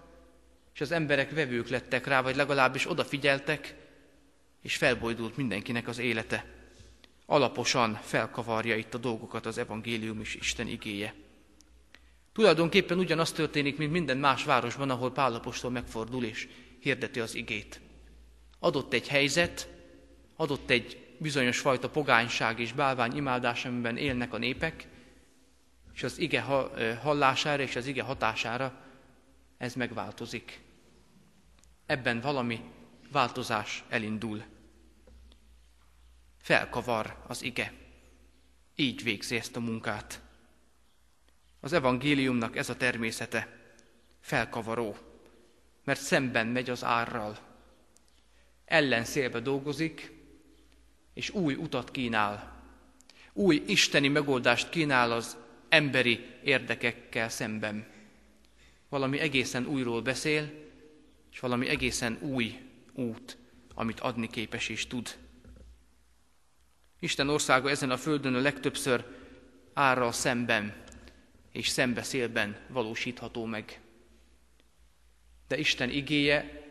és 0.74 0.82
az 0.82 0.91
emberek 0.91 1.32
vevők 1.32 1.67
lettek 1.67 2.08
rá, 2.08 2.22
vagy 2.22 2.36
legalábbis 2.36 2.89
odafigyeltek, 2.89 3.76
és 4.62 4.76
felbojdult 4.76 5.38
mindenkinek 5.38 5.88
az 5.88 5.98
élete. 5.98 6.46
Alaposan 7.26 8.00
felkavarja 8.04 8.76
itt 8.76 8.93
a 8.93 8.98
dolgokat 8.98 9.46
az 9.46 9.58
evangélium 9.58 10.20
és 10.20 10.36
Isten 10.36 10.67
igéje. 10.67 11.13
Tulajdonképpen 12.34 12.98
ugyanaz 12.98 13.32
történik, 13.32 13.78
mint 13.78 13.91
minden 13.91 14.17
más 14.17 14.43
városban, 14.43 14.89
ahol 14.89 15.12
Pálapostól 15.12 15.72
megfordul 15.72 16.24
és 16.24 16.48
hirdeti 16.80 17.20
az 17.20 17.36
igét. 17.36 17.80
Adott 18.60 18.93
egy 18.93 19.08
helyzet, 19.08 19.70
adott 20.36 20.70
egy 20.70 21.08
bizonyos 21.17 21.60
fajta 21.60 21.89
pogányság 21.89 22.60
és 22.60 22.74
bálvány 22.74 23.15
imádás, 23.15 23.65
amiben 23.65 23.98
élnek 23.98 24.34
a 24.34 24.38
népek, 24.38 24.88
és 25.97 26.03
az 26.03 26.17
ige 26.17 26.41
hallására 27.01 27.63
és 27.63 27.75
az 27.75 27.86
ige 27.86 28.01
hatására 28.01 28.73
ez 29.57 29.73
megváltozik. 29.73 30.62
Ebben 31.86 32.19
valami 32.19 32.62
változás 33.12 33.83
elindul. 33.89 34.43
Felkavar 36.38 37.23
az 37.27 37.41
ige. 37.41 37.73
Így 38.75 39.03
végzi 39.03 39.36
ezt 39.36 39.55
a 39.55 39.60
munkát. 39.60 40.21
Az 41.60 41.73
evangéliumnak 41.73 42.55
ez 42.55 42.69
a 42.69 42.77
természete. 42.77 43.60
Felkavaró, 44.19 44.97
mert 45.83 45.99
szemben 45.99 46.47
megy 46.47 46.69
az 46.69 46.83
árral. 46.83 47.38
Ellenszélbe 48.65 49.39
dolgozik, 49.39 50.12
és 51.13 51.29
új 51.29 51.53
utat 51.53 51.91
kínál. 51.91 52.63
Új 53.33 53.63
isteni 53.67 54.07
megoldást 54.07 54.69
kínál 54.69 55.12
az 55.12 55.45
emberi 55.69 56.25
érdekekkel 56.43 57.30
szemben. 57.30 57.88
Valami 58.89 59.19
egészen 59.19 59.65
újról 59.65 60.01
beszél, 60.01 60.51
és 61.32 61.39
valami 61.39 61.67
egészen 61.67 62.17
új 62.21 62.60
út, 62.93 63.38
amit 63.73 63.99
adni 63.99 64.27
képes 64.27 64.69
és 64.69 64.88
tud. 64.88 65.17
Isten 66.99 67.30
országa 67.30 67.69
ezen 67.69 67.91
a 67.91 67.97
földön 67.97 68.36
a 68.36 68.39
legtöbbször 68.39 69.06
árral 69.73 70.12
szemben 70.12 70.84
és 71.51 71.67
szembeszélben 71.67 72.58
valósítható 72.67 73.45
meg. 73.45 73.82
De 75.47 75.58
Isten 75.58 75.89
igéje 75.89 76.65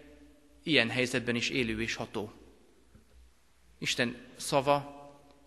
ilyen 0.63 0.91
helyzetben 0.91 1.35
is 1.35 1.49
élő 1.49 1.83
és 1.83 1.95
ható. 1.95 2.33
Isten 3.79 4.17
szava 4.37 4.95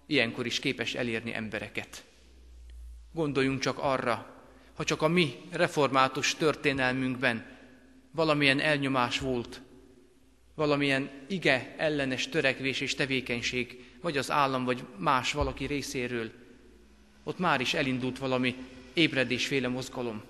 ilyenkor 0.05 0.45
is 0.45 0.59
képes 0.59 0.95
elérni 0.95 1.33
embereket. 1.33 2.03
Gondoljunk 3.11 3.59
csak 3.59 3.77
arra, 3.77 4.43
ha 4.75 4.83
csak 4.83 5.01
a 5.01 5.07
mi 5.07 5.35
református 5.51 6.35
történelmünkben 6.35 7.45
valamilyen 8.11 8.59
elnyomás 8.59 9.19
volt, 9.19 9.61
valamilyen 10.55 11.09
ige 11.27 11.75
ellenes 11.77 12.29
törekvés 12.29 12.81
és 12.81 12.95
tevékenység, 12.95 13.83
vagy 14.01 14.17
az 14.17 14.31
állam, 14.31 14.63
vagy 14.65 14.83
más 14.97 15.33
valaki 15.33 15.65
részéről, 15.65 16.31
ott 17.23 17.39
már 17.39 17.61
is 17.61 17.73
elindult 17.73 18.19
valami 18.19 18.55
ébredésféle 18.93 19.67
mozgalom. 19.67 20.23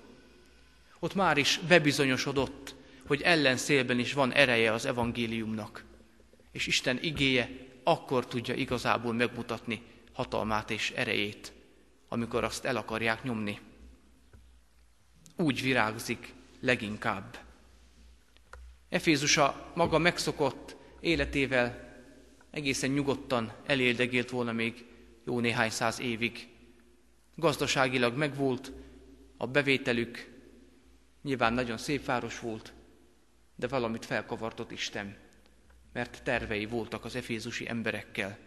Ott 0.98 1.14
már 1.14 1.38
is 1.38 1.60
bebizonyosodott, 1.68 2.74
hogy 3.06 3.22
ellenszélben 3.22 3.98
is 3.98 4.12
van 4.12 4.32
ereje 4.32 4.72
az 4.72 4.86
evangéliumnak. 4.86 5.84
És 6.52 6.66
Isten 6.66 6.98
igéje 7.02 7.50
akkor 7.82 8.26
tudja 8.26 8.54
igazából 8.54 9.12
megmutatni 9.12 9.82
hatalmát 10.12 10.70
és 10.70 10.90
erejét, 10.90 11.52
amikor 12.12 12.44
azt 12.44 12.64
el 12.64 12.76
akarják 12.76 13.22
nyomni. 13.22 13.58
Úgy 15.36 15.62
virágzik 15.62 16.34
leginkább. 16.60 17.38
Efézusa 18.88 19.72
maga 19.74 19.98
megszokott 19.98 20.76
életével 21.00 21.94
egészen 22.50 22.90
nyugodtan 22.90 23.52
eléldegélt 23.66 24.30
volna 24.30 24.52
még 24.52 24.84
jó 25.24 25.40
néhány 25.40 25.70
száz 25.70 26.00
évig. 26.00 26.48
Gazdaságilag 27.34 28.16
megvolt, 28.16 28.72
a 29.36 29.46
bevételük 29.46 30.38
nyilván 31.22 31.52
nagyon 31.52 31.78
szép 31.78 32.04
város 32.04 32.40
volt, 32.40 32.72
de 33.56 33.68
valamit 33.68 34.04
felkavartott 34.04 34.70
Isten, 34.70 35.16
mert 35.92 36.22
tervei 36.22 36.66
voltak 36.66 37.04
az 37.04 37.14
efézusi 37.14 37.68
emberekkel, 37.68 38.38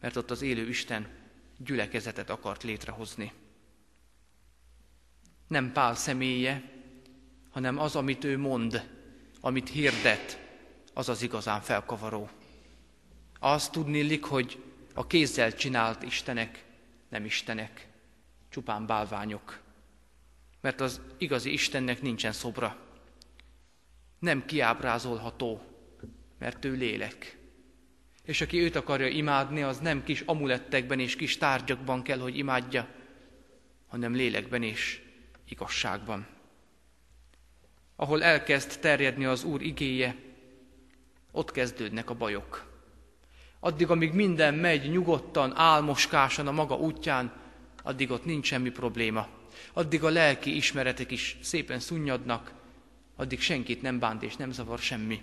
mert 0.00 0.16
ott 0.16 0.30
az 0.30 0.42
élő 0.42 0.68
Isten 0.68 1.08
gyülekezetet 1.58 2.30
akart 2.30 2.62
létrehozni. 2.62 3.32
Nem 5.48 5.72
Pál 5.72 5.94
személye, 5.94 6.62
hanem 7.50 7.78
az, 7.78 7.96
amit 7.96 8.24
ő 8.24 8.38
mond, 8.38 8.88
amit 9.40 9.68
hirdet, 9.68 10.46
az 10.94 11.08
az 11.08 11.22
igazán 11.22 11.60
felkavaró. 11.60 12.28
Azt 13.38 13.72
tudnélik, 13.72 14.24
hogy 14.24 14.62
a 14.94 15.06
kézzel 15.06 15.54
csinált 15.54 16.02
istenek 16.02 16.66
nem 17.08 17.24
istenek, 17.24 17.86
csupán 18.48 18.86
bálványok. 18.86 19.60
Mert 20.60 20.80
az 20.80 21.00
igazi 21.18 21.52
Istennek 21.52 22.02
nincsen 22.02 22.32
szobra. 22.32 22.76
Nem 24.18 24.44
kiábrázolható, 24.44 25.60
mert 26.38 26.64
ő 26.64 26.72
lélek. 26.72 27.37
És 28.28 28.40
aki 28.40 28.58
őt 28.58 28.76
akarja 28.76 29.06
imádni, 29.06 29.62
az 29.62 29.78
nem 29.78 30.04
kis 30.04 30.20
amulettekben 30.20 31.00
és 31.00 31.16
kis 31.16 31.38
tárgyakban 31.38 32.02
kell, 32.02 32.18
hogy 32.18 32.38
imádja, 32.38 32.88
hanem 33.86 34.14
lélekben 34.14 34.62
és 34.62 35.00
igazságban 35.48 36.36
ahol 38.00 38.22
elkezd 38.22 38.80
terjedni 38.80 39.24
az 39.24 39.44
Úr 39.44 39.62
igéje, 39.62 40.16
ott 41.32 41.50
kezdődnek 41.50 42.10
a 42.10 42.14
bajok. 42.14 42.66
Addig, 43.60 43.90
amíg 43.90 44.12
minden 44.12 44.54
megy 44.54 44.90
nyugodtan, 44.90 45.56
álmoskásan 45.56 46.46
a 46.46 46.52
maga 46.52 46.76
útján, 46.76 47.32
addig 47.82 48.10
ott 48.10 48.24
nincs 48.24 48.46
semmi 48.46 48.70
probléma. 48.70 49.28
Addig 49.72 50.04
a 50.04 50.08
lelki 50.08 50.56
ismeretek 50.56 51.10
is 51.10 51.36
szépen 51.42 51.78
szunnyadnak, 51.78 52.52
addig 53.16 53.40
senkit 53.40 53.82
nem 53.82 53.98
bánt 53.98 54.22
és 54.22 54.36
nem 54.36 54.50
zavar 54.50 54.78
semmi. 54.78 55.22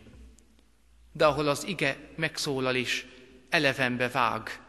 De 1.16 1.26
ahol 1.26 1.48
az 1.48 1.66
ige 1.68 1.98
megszólal 2.16 2.76
és 2.76 3.06
elevenbe 3.50 4.10
vág, 4.10 4.62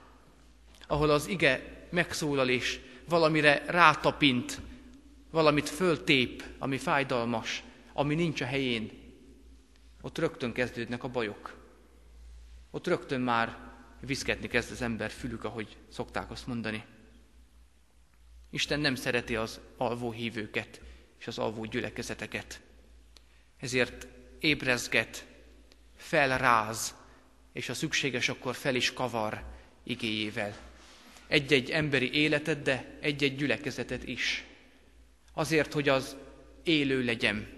ahol 0.87 1.11
az 1.11 1.27
ige 1.27 1.87
megszólal 1.91 2.49
és 2.49 2.81
valamire 3.09 3.65
rátapint, 3.67 4.61
valamit 5.31 5.69
föltép, 5.69 6.45
ami 6.59 6.79
fájdalmas, 6.79 7.63
ami 7.93 8.15
nincs 8.15 8.41
a 8.41 8.45
helyén, 8.45 8.91
ott 10.01 10.19
rögtön 10.19 10.53
kezdődnek 10.53 11.05
a 11.05 11.09
bajok. 11.09 11.57
Ott 12.71 12.87
rögtön 12.87 13.21
már 13.21 13.59
viszketni 14.01 14.49
kezd 14.49 14.71
az 14.71 14.83
ember 14.83 15.11
fülük, 15.11 15.45
ahogy 15.45 15.77
szokták 15.89 16.31
azt 16.31 16.47
mondani. 16.47 16.85
Isten 18.51 18.81
nem 18.81 18.95
szereti 18.95 19.37
az 19.37 19.61
alvó 19.77 20.13
hívőket 20.13 20.81
és 21.19 21.27
az 21.27 21.39
alvó 21.39 21.65
gyülekezeteket. 21.65 22.61
Ezért 23.57 24.07
ébrezget, 24.39 25.27
felráz, 26.07 26.95
és 27.53 27.67
ha 27.67 27.75
szükséges, 27.75 28.29
akkor 28.29 28.55
fel 28.55 28.75
is 28.75 28.93
kavar 28.93 29.43
igéjével. 29.83 30.57
Egy-egy 31.27 31.71
emberi 31.71 32.13
életet, 32.13 32.63
de 32.63 32.99
egy-egy 33.01 33.37
gyülekezetet 33.37 34.07
is. 34.07 34.45
Azért, 35.33 35.73
hogy 35.73 35.89
az 35.89 36.17
élő 36.63 37.05
legyen, 37.05 37.49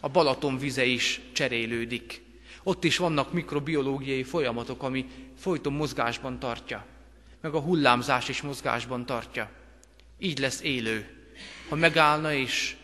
a 0.00 0.08
Balaton 0.08 0.58
vize 0.58 0.84
is 0.84 1.20
cserélődik. 1.32 2.22
Ott 2.62 2.84
is 2.84 2.96
vannak 2.96 3.32
mikrobiológiai 3.32 4.22
folyamatok, 4.22 4.82
ami 4.82 5.06
folyton 5.38 5.72
mozgásban 5.72 6.38
tartja. 6.38 6.86
Meg 7.40 7.54
a 7.54 7.60
hullámzás 7.60 8.28
is 8.28 8.42
mozgásban 8.42 9.06
tartja. 9.06 9.50
Így 10.18 10.38
lesz 10.38 10.60
élő. 10.62 11.28
Ha 11.68 11.76
megállna 11.76 12.32
és 12.32 12.76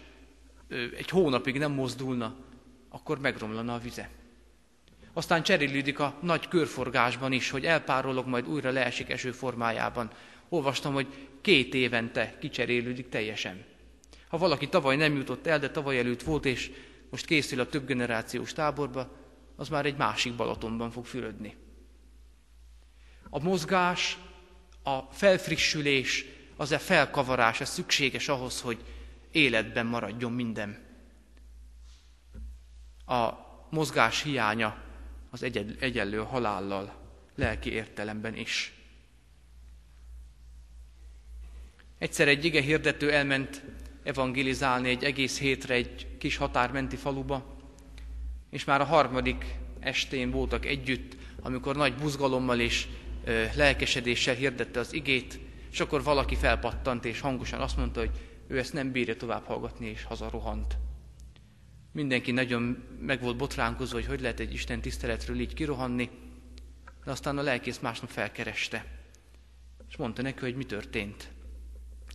egy 0.97 1.09
hónapig 1.09 1.59
nem 1.59 1.73
mozdulna, 1.73 2.49
akkor 2.91 3.19
megromlana 3.19 3.75
a 3.75 3.79
vize. 3.79 4.11
Aztán 5.13 5.43
cserélődik 5.43 5.99
a 5.99 6.19
nagy 6.23 6.49
körforgásban 6.49 7.33
is, 7.33 7.51
hogy 7.51 7.65
elpárolog, 7.65 8.27
majd 8.27 8.49
újra 8.49 8.71
leesik 8.71 9.11
eső 9.11 9.33
formájában. 9.33 10.11
Olvastam, 10.49 10.93
hogy 10.93 11.29
két 11.41 11.75
évente 11.75 12.39
kicserélődik 12.39 13.09
teljesen. 13.09 13.65
Ha 14.29 14.39
valaki 14.39 14.69
tavaly 14.69 14.97
nem 14.97 15.17
jutott 15.17 15.47
el, 15.47 15.59
de 15.59 15.71
tavaly 15.71 15.99
előtt 15.99 16.23
volt, 16.23 16.45
és 16.45 16.71
most 17.11 17.27
készül 17.27 17.61
a 17.61 17.67
több 17.67 17.87
generációs 17.87 18.53
táborba, 18.53 19.17
az 19.57 19.69
már 19.69 19.87
egy 19.87 19.97
másik 19.97 20.35
Balatonban 20.35 20.91
fog 20.91 21.07
fürödni. 21.07 21.57
A 23.31 23.43
mozgás, 23.43 24.19
a 24.83 24.99
felfrissülés, 25.01 26.25
az-e 26.57 26.79
felkavarás, 26.79 27.61
ez 27.61 27.69
szükséges 27.69 28.29
ahhoz, 28.29 28.61
hogy 28.61 28.79
életben 29.31 29.87
maradjon 29.87 30.33
minden. 30.33 30.90
A 33.11 33.47
mozgás 33.71 34.23
hiánya 34.23 34.77
az 35.31 35.43
egyenlő 35.81 36.19
halállal, 36.19 36.95
lelki 37.35 37.73
értelemben 37.73 38.37
is. 38.37 38.73
Egyszer 41.99 42.29
egy 42.29 42.45
ige 42.45 42.61
hirdető 42.61 43.13
elment 43.13 43.63
evangelizálni 44.03 44.89
egy 44.89 45.05
egész 45.05 45.39
hétre 45.39 45.75
egy 45.75 46.07
kis 46.19 46.37
határmenti 46.37 46.97
faluba, 46.97 47.57
és 48.51 48.65
már 48.65 48.81
a 48.81 48.85
harmadik 48.85 49.45
estén 49.81 50.31
voltak 50.31 50.67
együtt, 50.67 51.17
amikor 51.41 51.77
nagy 51.77 51.95
buzgalommal 51.95 52.61
és 52.61 52.87
ö, 53.25 53.45
lelkesedéssel 53.57 54.35
hirdette 54.35 54.81
az 54.81 54.93
igét, 54.93 55.39
és 55.71 55.81
akkor 55.81 56.03
valaki 56.03 56.37
felpattant 56.37 57.05
és 57.05 57.21
hangosan 57.21 57.61
azt 57.61 57.77
mondta, 57.77 58.01
hogy 58.01 58.11
ő 58.47 58.59
ezt 58.59 58.73
nem 58.73 58.93
bírja 58.93 59.17
tovább 59.17 59.45
hallgatni, 59.45 59.87
és 59.87 60.05
hazarohant. 60.05 60.77
Mindenki 61.93 62.31
nagyon 62.31 62.85
meg 63.01 63.21
volt 63.21 63.37
botránkozva, 63.37 63.97
hogy 63.97 64.07
hogy 64.07 64.21
lehet 64.21 64.41
egy 64.41 64.53
Isten 64.53 64.81
tiszteletről 64.81 65.41
így 65.41 65.55
kirohanni, 65.55 66.11
de 67.05 67.11
aztán 67.11 67.39
a 67.39 67.43
lelkész 67.43 67.79
másnap 67.79 68.11
felkereste, 68.11 68.85
és 69.89 69.97
mondta 69.97 70.23
neki, 70.23 70.41
hogy 70.41 70.57
mi 70.57 70.65
történt. 70.65 71.29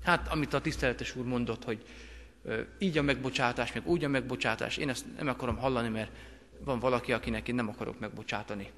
Hát, 0.02 0.28
amit 0.28 0.54
a 0.54 0.62
tiszteletes 0.62 1.16
úr 1.16 1.26
mondott, 1.26 1.64
hogy 1.64 1.86
így 2.80 2.98
a 2.98 3.02
megbocsátás, 3.02 3.74
meg 3.74 3.88
úgy 3.88 4.04
a 4.04 4.08
megbocsátás, 4.08 4.78
én 4.78 4.90
ezt 4.90 5.06
nem 5.18 5.28
akarom 5.28 5.58
hallani, 5.58 5.90
mert 5.90 6.12
van 6.60 6.80
valaki, 6.80 7.14
akinek 7.14 7.48
én 7.48 7.56
nem 7.56 7.70
akarok 7.70 8.00
megbocsátani. 8.00 8.72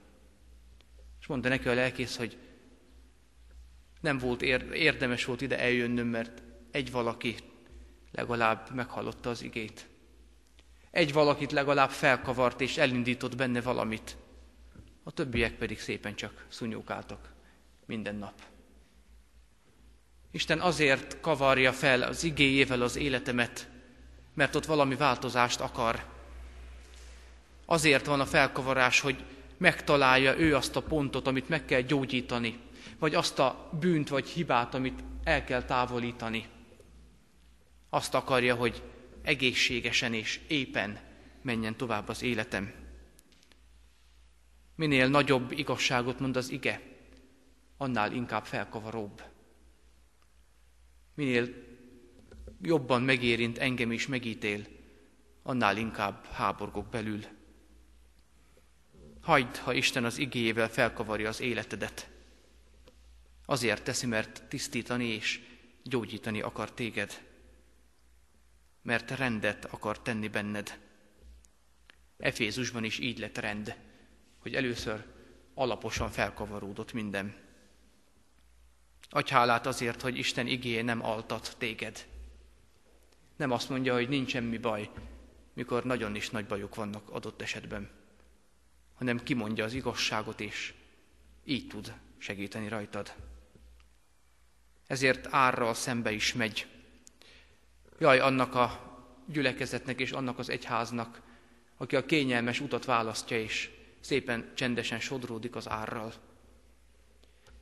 És 1.20 1.28
mondta 1.28 1.50
neki 1.50 1.68
a 1.68 1.74
lelkész, 1.74 2.18
hogy 2.18 2.38
nem 4.02 4.18
volt 4.18 4.42
érdemes 4.74 5.26
volt 5.26 5.42
ide 5.42 5.60
eljönnöm, 5.60 6.08
mert 6.08 6.44
egy 6.72 6.92
valaki 6.92 7.36
legalább 8.12 8.70
meghallotta 8.74 9.30
az 9.30 9.44
igét. 9.44 9.88
Egy 10.92 11.14
valakit 11.14 11.52
legalább 11.52 11.90
felkavart 11.90 12.62
és 12.62 12.78
elindított 12.78 13.36
benne 13.36 13.62
valamit. 13.62 14.18
A 15.04 15.12
többiek 15.12 15.54
pedig 15.54 15.80
szépen 15.80 16.16
csak 16.16 16.46
szunyókáltak 16.48 17.34
minden 17.86 18.16
nap. 18.16 18.42
Isten 20.32 20.60
azért 20.60 21.20
kavarja 21.20 21.74
fel 21.74 22.02
az 22.02 22.24
igéjével 22.24 22.82
az 22.82 22.96
életemet, 22.96 23.70
mert 24.34 24.56
ott 24.56 24.66
valami 24.66 24.96
változást 24.96 25.60
akar. 25.60 26.06
Azért 27.66 28.06
van 28.06 28.20
a 28.20 28.26
felkavarás, 28.26 29.00
hogy 29.00 29.24
megtalálja 29.58 30.38
ő 30.38 30.56
azt 30.56 30.76
a 30.76 30.82
pontot, 30.82 31.28
amit 31.28 31.50
meg 31.50 31.66
kell 31.66 31.82
gyógyítani. 31.82 32.60
vagy 33.00 33.16
azt 33.16 33.40
a 33.40 33.70
bűnt 33.80 34.10
vagy 34.10 34.28
hibát, 34.28 34.74
amit 34.74 35.04
el 35.24 35.44
kell 35.44 35.64
távolítani. 35.64 36.46
Azt 37.90 38.14
akarja, 38.14 38.56
hogy 38.56 38.84
egészségesen 39.28 40.14
és 40.14 40.40
éppen 40.48 41.00
menjen 41.42 41.78
tovább 41.78 42.08
az 42.08 42.22
életem. 42.22 42.74
Minél 44.76 45.08
nagyobb 45.08 45.52
igazságot 45.52 46.20
mond 46.20 46.36
az 46.38 46.50
ige, 46.50 46.82
annál 47.78 48.14
inkább 48.14 48.46
felkavaróbb. 48.46 49.24
Minél 51.14 51.54
jobban 52.62 53.02
megérint 53.02 53.58
engem 53.58 53.92
is 53.92 54.08
megítél, 54.08 54.66
annál 55.44 55.78
inkább 55.78 56.26
háborgok 56.26 56.90
belül. 56.90 57.24
Hagyd, 59.22 59.58
ha 59.58 59.74
Isten 59.74 60.06
az 60.06 60.18
igéjével 60.18 60.70
felkavarja 60.70 61.30
az 61.30 61.40
életedet. 61.40 62.10
Azért 63.46 63.84
teszi, 63.84 64.06
mert 64.06 64.44
tisztítani 64.50 65.06
és 65.06 65.42
gyógyítani 65.84 66.42
akar 66.42 66.72
téged. 66.74 67.27
Mert 68.88 69.12
rendet 69.12 69.66
akar 69.66 70.02
tenni 70.02 70.28
benned. 70.28 70.80
Efézusban 72.18 72.84
is 72.84 73.00
így 73.00 73.20
lett 73.20 73.38
rend, 73.38 73.76
hogy 74.38 74.56
először 74.56 75.06
alaposan 75.54 76.10
felkavaródott 76.10 76.94
minden. 76.94 77.36
Adj 79.10 79.32
hálát 79.32 79.66
azért, 79.66 80.02
hogy 80.02 80.18
Isten 80.18 80.48
igéje 80.48 80.82
nem 80.82 81.04
altat 81.04 81.56
téged. 81.58 82.08
Nem 83.36 83.52
azt 83.52 83.70
mondja, 83.70 83.94
hogy 83.94 84.10
nincs 84.10 84.30
semmi 84.30 84.58
baj, 84.58 84.90
mikor 85.54 85.84
nagyon 85.84 86.16
is 86.16 86.30
nagy 86.30 86.46
bajok 86.46 86.76
vannak 86.76 87.10
adott 87.10 87.42
esetben, 87.42 87.90
hanem 88.96 89.24
kimondja 89.24 89.64
az 89.64 89.74
igazságot, 89.74 90.40
és 90.40 90.74
így 91.44 91.68
tud 91.68 91.94
segíteni 92.18 92.68
rajtad. 92.68 93.14
Ezért 94.86 95.28
árral 95.34 95.74
szembe 95.74 96.12
is 96.12 96.34
megy. 96.34 96.77
Jaj, 98.00 98.20
annak 98.20 98.56
a 98.56 98.96
gyülekezetnek 99.26 100.00
és 100.00 100.12
annak 100.12 100.40
az 100.40 100.50
egyháznak, 100.50 101.22
aki 101.78 101.96
a 101.96 102.06
kényelmes 102.06 102.60
utat 102.60 102.86
választja, 102.86 103.40
és 103.40 103.70
szépen 104.00 104.52
csendesen 104.54 105.00
sodródik 105.00 105.56
az 105.56 105.70
árral. 105.70 106.14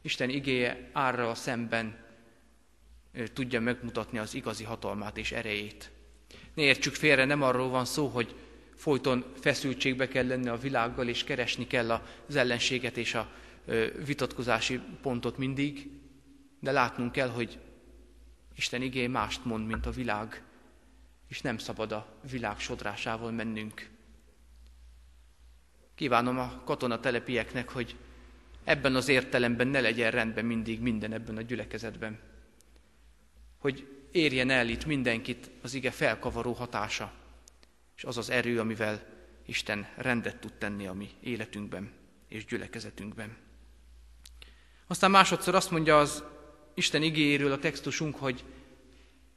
Isten 0.02 0.30
igéje 0.30 0.90
árral 0.94 1.36
szemben 1.36 2.04
tudja 3.34 3.62
megmutatni 3.62 4.18
az 4.18 4.34
igazi 4.34 4.64
hatalmát 4.64 5.18
és 5.18 5.32
erejét. 5.32 5.92
Ne 6.54 6.64
értsük 6.64 6.94
félre, 6.94 7.26
nem 7.26 7.42
arról 7.42 7.70
van 7.70 7.86
szó, 7.86 8.08
hogy 8.08 8.36
folyton 8.76 9.26
feszültségbe 9.40 10.08
kell 10.08 10.28
lenni 10.28 10.48
a 10.48 10.58
világgal, 10.58 11.08
és 11.08 11.24
keresni 11.24 11.68
kell 11.68 11.92
az 12.28 12.36
ellenséget 12.36 12.98
és 12.98 13.14
a 13.14 13.32
vitatkozási 14.06 14.80
pontot 15.02 15.38
mindig, 15.38 15.90
de 16.60 16.72
látnunk 16.72 17.12
kell, 17.12 17.30
hogy 17.30 17.60
Isten 18.56 18.82
igény 18.82 19.10
mást 19.10 19.46
mond, 19.46 19.68
mint 19.68 19.86
a 19.86 19.92
világ, 19.92 20.44
és 21.28 21.42
nem 21.42 21.58
szabad 21.58 21.92
a 21.92 22.20
világ 22.30 22.60
sodrásával 22.60 23.32
mennünk. 23.32 23.90
Kívánom 25.96 26.40
a 26.40 26.62
katonatelepieknek, 26.66 27.70
hogy 27.70 27.96
ebben 28.64 28.96
az 28.96 29.08
értelemben 29.08 29.68
ne 29.68 29.80
legyen 29.80 30.12
rendben 30.12 30.46
mindig 30.46 30.80
minden 30.80 31.14
ebben 31.14 31.38
a 31.38 31.42
gyülekezetben. 31.42 32.20
Hogy 33.58 33.88
érjen 34.12 34.50
el 34.50 34.68
itt 34.68 34.86
mindenkit 34.86 35.50
az 35.62 35.74
ige 35.74 35.92
felkavaró 35.92 36.54
hatása, 36.54 37.14
és 37.96 38.04
az 38.04 38.18
az 38.18 38.30
erő, 38.30 38.60
amivel 38.60 39.14
Isten 39.46 39.88
rendet 39.96 40.40
tud 40.40 40.54
tenni 40.54 40.88
a 40.88 40.94
mi 40.94 41.10
életünkben 41.20 41.92
és 42.28 42.46
gyülekezetünkben. 42.46 43.38
Aztán 44.88 45.12
másodszor 45.12 45.56
azt 45.56 45.72
mondja 45.72 46.00
az 46.00 46.24
Isten 46.78 47.04
igéről 47.04 47.52
a 47.52 47.60
textusunk, 47.60 48.16
hogy 48.16 48.44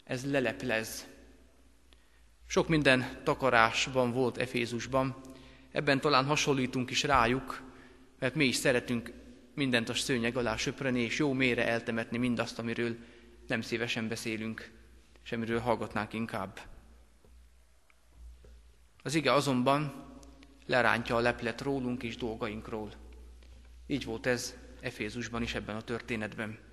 ez 0.05 0.31
leleplez. 0.31 1.07
Sok 2.47 2.69
minden 2.69 3.21
takarásban 3.25 4.13
volt 4.13 4.39
Efézusban, 4.39 5.17
ebben 5.73 6.01
talán 6.01 6.25
hasonlítunk 6.25 6.91
is 6.91 7.03
rájuk, 7.03 7.63
mert 8.19 8.35
mi 8.35 8.45
is 8.45 8.57
szeretünk 8.57 9.13
mindent 9.55 9.89
a 9.89 9.95
szőnyeg 9.95 10.37
alá 10.37 10.57
söpröni, 10.57 11.01
és 11.01 11.19
jó 11.19 11.33
mélyre 11.33 11.69
eltemetni 11.69 12.19
mindazt, 12.19 12.59
amiről 12.59 12.97
nem 13.47 13.61
szívesen 13.61 14.09
beszélünk, 14.09 14.71
és 15.25 15.33
amiről 15.33 15.59
hallgatnánk 15.59 16.13
inkább. 16.13 16.61
Az 19.03 19.15
ige 19.15 19.33
azonban 19.33 20.07
lerántja 20.67 21.17
a 21.17 21.21
leplet 21.21 21.61
rólunk 21.61 22.03
és 22.03 22.17
dolgainkról. 22.17 22.93
Így 23.87 24.05
volt 24.05 24.27
ez 24.27 24.57
Efézusban 24.81 25.43
is 25.43 25.55
ebben 25.55 25.77
a 25.77 25.83
történetben. 25.83 26.68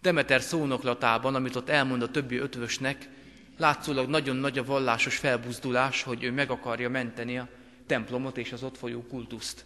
Demeter 0.00 0.40
szónoklatában, 0.40 1.34
amit 1.34 1.56
ott 1.56 1.68
elmond 1.68 2.02
a 2.02 2.10
többi 2.10 2.36
ötvösnek, 2.36 3.08
látszólag 3.56 4.08
nagyon 4.08 4.36
nagy 4.36 4.58
a 4.58 4.64
vallásos 4.64 5.16
felbuzdulás, 5.16 6.02
hogy 6.02 6.24
ő 6.24 6.32
meg 6.32 6.50
akarja 6.50 6.90
menteni 6.90 7.38
a 7.38 7.48
templomot 7.86 8.38
és 8.38 8.52
az 8.52 8.62
ott 8.62 8.76
folyó 8.76 9.02
kultuszt. 9.02 9.64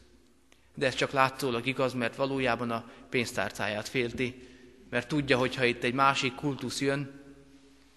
De 0.74 0.86
ez 0.86 0.94
csak 0.94 1.10
látszólag 1.10 1.66
igaz, 1.66 1.92
mert 1.92 2.16
valójában 2.16 2.70
a 2.70 2.90
pénztárcáját 3.08 3.88
félti, 3.88 4.48
mert 4.90 5.08
tudja, 5.08 5.38
hogy 5.38 5.54
ha 5.54 5.64
itt 5.64 5.84
egy 5.84 5.94
másik 5.94 6.34
kultusz 6.34 6.80
jön, 6.80 7.20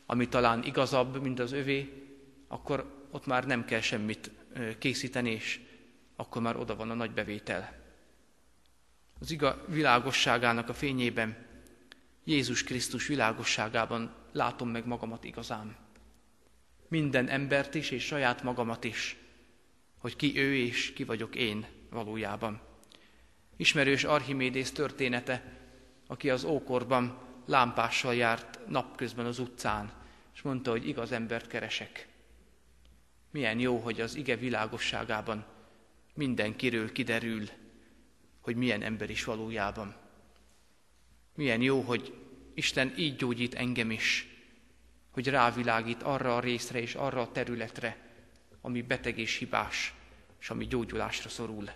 ami 0.05 0.27
talán 0.27 0.63
igazabb, 0.63 1.21
mint 1.21 1.39
az 1.39 1.51
övé, 1.51 2.03
akkor 2.47 3.05
ott 3.11 3.25
már 3.25 3.45
nem 3.45 3.65
kell 3.65 3.81
semmit 3.81 4.31
készíteni, 4.79 5.31
és 5.31 5.59
akkor 6.15 6.41
már 6.41 6.57
oda 6.57 6.75
van 6.75 6.89
a 6.89 6.93
nagy 6.93 7.11
bevétel. 7.11 7.73
Az 9.19 9.31
iga 9.31 9.65
világosságának 9.67 10.69
a 10.69 10.73
fényében 10.73 11.35
Jézus 12.23 12.63
Krisztus 12.63 13.07
világosságában 13.07 14.15
látom 14.31 14.69
meg 14.69 14.85
magamat 14.85 15.23
igazán. 15.23 15.75
Minden 16.87 17.27
embert 17.27 17.75
is, 17.75 17.91
és 17.91 18.05
saját 18.05 18.43
magamat 18.43 18.83
is, 18.83 19.17
hogy 19.97 20.15
ki 20.15 20.39
ő 20.39 20.55
és 20.55 20.93
ki 20.93 21.03
vagyok 21.03 21.35
én 21.35 21.65
valójában. 21.89 22.61
Ismerős 23.57 24.03
Archimédész 24.03 24.71
története, 24.71 25.59
aki 26.07 26.29
az 26.29 26.43
ókorban 26.43 27.17
lámpással 27.45 28.15
járt 28.15 28.59
napközben 28.67 29.25
az 29.25 29.39
utcán, 29.39 29.91
és 30.33 30.41
mondta, 30.41 30.71
hogy 30.71 30.87
igaz 30.87 31.11
embert 31.11 31.47
keresek. 31.47 32.07
Milyen 33.31 33.59
jó, 33.59 33.77
hogy 33.77 34.01
az 34.01 34.15
ige 34.15 34.35
világosságában 34.35 35.45
mindenkiről 36.13 36.91
kiderül, 36.91 37.49
hogy 38.41 38.55
milyen 38.55 38.81
ember 38.81 39.09
is 39.09 39.23
valójában. 39.23 40.02
Milyen 41.35 41.61
jó, 41.61 41.81
hogy 41.81 42.13
Isten 42.53 42.93
így 42.97 43.15
gyógyít 43.15 43.53
engem 43.53 43.91
is, 43.91 44.27
hogy 45.11 45.27
rávilágít 45.27 46.03
arra 46.03 46.35
a 46.35 46.39
részre 46.39 46.81
és 46.81 46.95
arra 46.95 47.21
a 47.21 47.31
területre, 47.31 47.97
ami 48.61 48.81
beteg 48.81 49.17
és 49.17 49.37
hibás, 49.37 49.93
és 50.39 50.49
ami 50.49 50.67
gyógyulásra 50.67 51.29
szorul. 51.29 51.69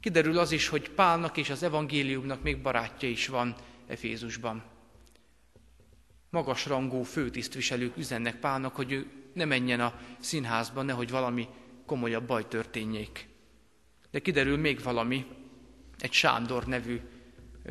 Kiderül 0.00 0.38
az 0.38 0.52
is, 0.52 0.68
hogy 0.68 0.90
Pálnak 0.90 1.36
és 1.36 1.50
az 1.50 1.62
evangéliumnak 1.62 2.42
még 2.42 2.62
barátja 2.62 3.08
is 3.08 3.26
van 3.26 3.54
Efézusban. 3.86 4.62
Magas 6.30 6.66
rangú 6.66 7.02
főtisztviselők 7.02 7.96
üzennek 7.96 8.36
Pálnak, 8.36 8.74
hogy 8.74 8.92
ő 8.92 9.06
ne 9.32 9.44
menjen 9.44 9.80
a 9.80 10.00
színházba, 10.18 10.82
nehogy 10.82 11.10
valami 11.10 11.48
komolyabb 11.86 12.26
baj 12.26 12.48
történjék. 12.48 13.28
De 14.10 14.18
kiderül 14.18 14.56
még 14.56 14.82
valami, 14.82 15.26
egy 15.98 16.12
Sándor 16.12 16.66
nevű 16.66 17.00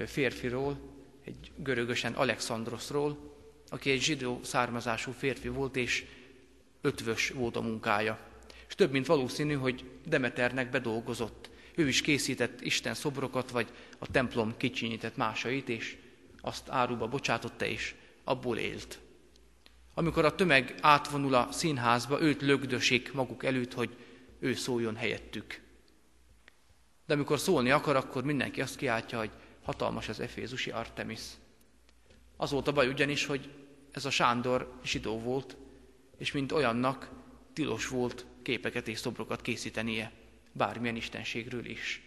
férfiról, 0.05 0.79
egy 1.25 1.51
görögösen 1.55 2.13
Alexandrosról, 2.13 3.31
aki 3.69 3.91
egy 3.91 4.01
zsidó 4.01 4.39
származású 4.43 5.11
férfi 5.11 5.47
volt, 5.47 5.75
és 5.75 6.05
ötvös 6.81 7.29
volt 7.29 7.55
a 7.55 7.61
munkája. 7.61 8.19
És 8.67 8.75
több 8.75 8.91
mint 8.91 9.05
valószínű, 9.05 9.53
hogy 9.53 9.89
Demeternek 10.05 10.69
bedolgozott. 10.69 11.49
Ő 11.75 11.87
is 11.87 12.01
készített 12.01 12.61
Isten 12.61 12.93
szobrokat, 12.93 13.51
vagy 13.51 13.67
a 13.99 14.11
templom 14.11 14.57
kicsinyített 14.57 15.15
másait, 15.17 15.69
és 15.69 15.97
azt 16.41 16.69
áruba 16.69 17.07
bocsátotta, 17.07 17.65
és 17.65 17.95
abból 18.23 18.57
élt. 18.57 18.99
Amikor 19.93 20.25
a 20.25 20.35
tömeg 20.35 20.75
átvonul 20.81 21.33
a 21.33 21.51
színházba, 21.51 22.21
őt 22.21 22.41
lögdösik 22.41 23.13
maguk 23.13 23.45
előtt, 23.45 23.73
hogy 23.73 23.89
ő 24.39 24.53
szóljon 24.53 24.95
helyettük. 24.95 25.61
De 27.05 27.13
amikor 27.13 27.39
szólni 27.39 27.71
akar, 27.71 27.95
akkor 27.95 28.23
mindenki 28.23 28.61
azt 28.61 28.75
kiáltja, 28.75 29.17
hogy 29.17 29.31
hatalmas 29.63 30.09
az 30.09 30.19
efézusi 30.19 30.71
Artemis. 30.71 31.21
Az 32.37 32.51
volt 32.51 32.67
a 32.67 32.71
baj 32.71 32.87
ugyanis, 32.87 33.25
hogy 33.25 33.49
ez 33.91 34.05
a 34.05 34.09
Sándor 34.09 34.79
zsidó 34.83 35.19
volt, 35.19 35.57
és 36.17 36.31
mint 36.31 36.51
olyannak 36.51 37.09
tilos 37.53 37.87
volt 37.87 38.25
képeket 38.41 38.87
és 38.87 38.99
szobrokat 38.99 39.41
készítenie, 39.41 40.11
bármilyen 40.51 40.95
istenségről 40.95 41.65
is. 41.65 42.01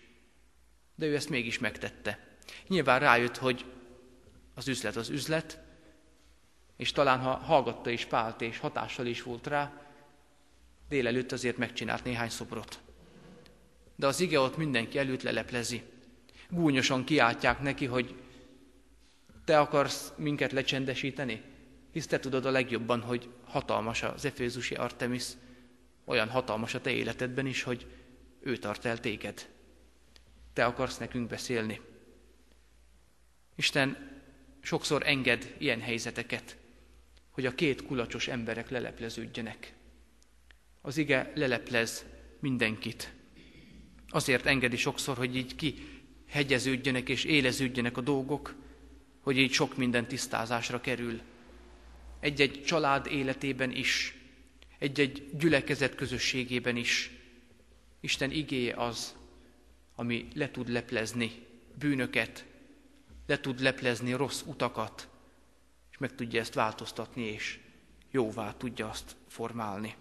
De 0.94 1.06
ő 1.06 1.14
ezt 1.14 1.28
mégis 1.28 1.58
megtette. 1.58 2.38
Nyilván 2.68 3.00
rájött, 3.00 3.36
hogy 3.36 3.64
az 4.54 4.68
üzlet 4.68 4.96
az 4.96 5.08
üzlet, 5.08 5.58
és 6.76 6.92
talán 6.92 7.20
ha 7.20 7.36
hallgatta 7.36 7.90
is 7.90 8.04
Pált, 8.04 8.40
és 8.40 8.58
hatással 8.58 9.06
is 9.06 9.22
volt 9.22 9.46
rá, 9.46 9.80
délelőtt 10.88 11.32
azért 11.32 11.56
megcsinált 11.56 12.04
néhány 12.04 12.28
szobrot. 12.28 12.80
De 13.96 14.06
az 14.06 14.20
ige 14.20 14.40
ott 14.40 14.56
mindenki 14.56 14.98
előtt 14.98 15.22
leleplezi. 15.22 15.82
Gúnyosan 16.48 17.04
kiáltják 17.04 17.61
neki, 17.61 17.85
hogy 17.85 18.14
te 19.44 19.59
akarsz 19.59 20.12
minket 20.16 20.52
lecsendesíteni? 20.52 21.42
Hisz 21.92 22.06
te 22.06 22.18
tudod 22.18 22.44
a 22.44 22.50
legjobban, 22.50 23.00
hogy 23.00 23.28
hatalmas 23.44 24.02
az 24.02 24.24
efézusi 24.24 24.74
Artemis, 24.74 25.24
olyan 26.04 26.28
hatalmas 26.28 26.74
a 26.74 26.80
te 26.80 26.90
életedben 26.90 27.46
is, 27.46 27.62
hogy 27.62 27.87
ő 28.40 28.56
tart 28.56 28.85
el 28.85 29.00
téged. 29.00 29.48
Te 30.52 30.64
akarsz 30.64 30.98
nekünk 30.98 31.28
beszélni. 31.28 31.80
Isten 33.54 34.20
sokszor 34.61 35.02
enged 35.06 35.54
ilyen 35.59 35.80
helyzeteket, 35.80 36.56
hogy 37.30 37.46
a 37.46 37.54
két 37.54 37.82
kulacsos 37.82 38.28
emberek 38.28 38.70
lelepleződjenek. 38.70 39.72
Az 40.80 40.96
ige 40.96 41.32
leleplez 41.35 42.04
mindenkit. 42.40 43.12
Azért 44.09 44.46
engedi 44.46 44.76
sokszor, 44.76 45.16
hogy 45.16 45.37
így 45.37 45.56
ki 45.56 45.95
hegyeződjenek 46.28 47.08
és 47.08 47.24
éleződjenek 47.24 47.96
a 47.96 48.00
dolgok, 48.00 48.54
hogy 49.20 49.38
így 49.38 49.52
sok 49.52 49.76
minden 49.76 50.06
tisztázásra 50.08 50.80
kerül. 50.80 51.20
Egy-egy 52.20 52.62
család 52.64 53.06
életében 53.06 53.70
is, 53.70 54.16
egy-egy 54.78 55.28
gyülekezet 55.38 55.94
közösségében 55.94 56.76
is. 56.76 57.10
Isten 58.00 58.30
igéje 58.30 58.74
az, 58.74 59.16
ami 59.94 60.28
le 60.34 60.50
tud 60.50 60.68
leplezni 60.68 61.32
bűnöket, 61.78 62.44
le 63.26 63.40
tud 63.40 63.60
leplezni 63.60 64.12
rossz 64.12 64.42
utakat, 64.46 65.08
és 65.90 65.98
meg 65.98 66.14
tudja 66.14 66.40
ezt 66.40 66.54
változtatni, 66.54 67.22
és 67.22 67.58
jóvá 68.10 68.54
tudja 68.56 68.88
azt 68.88 69.16
formálni. 69.28 69.94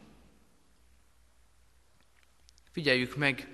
Figyeljük 2.72 3.16
meg, 3.16 3.50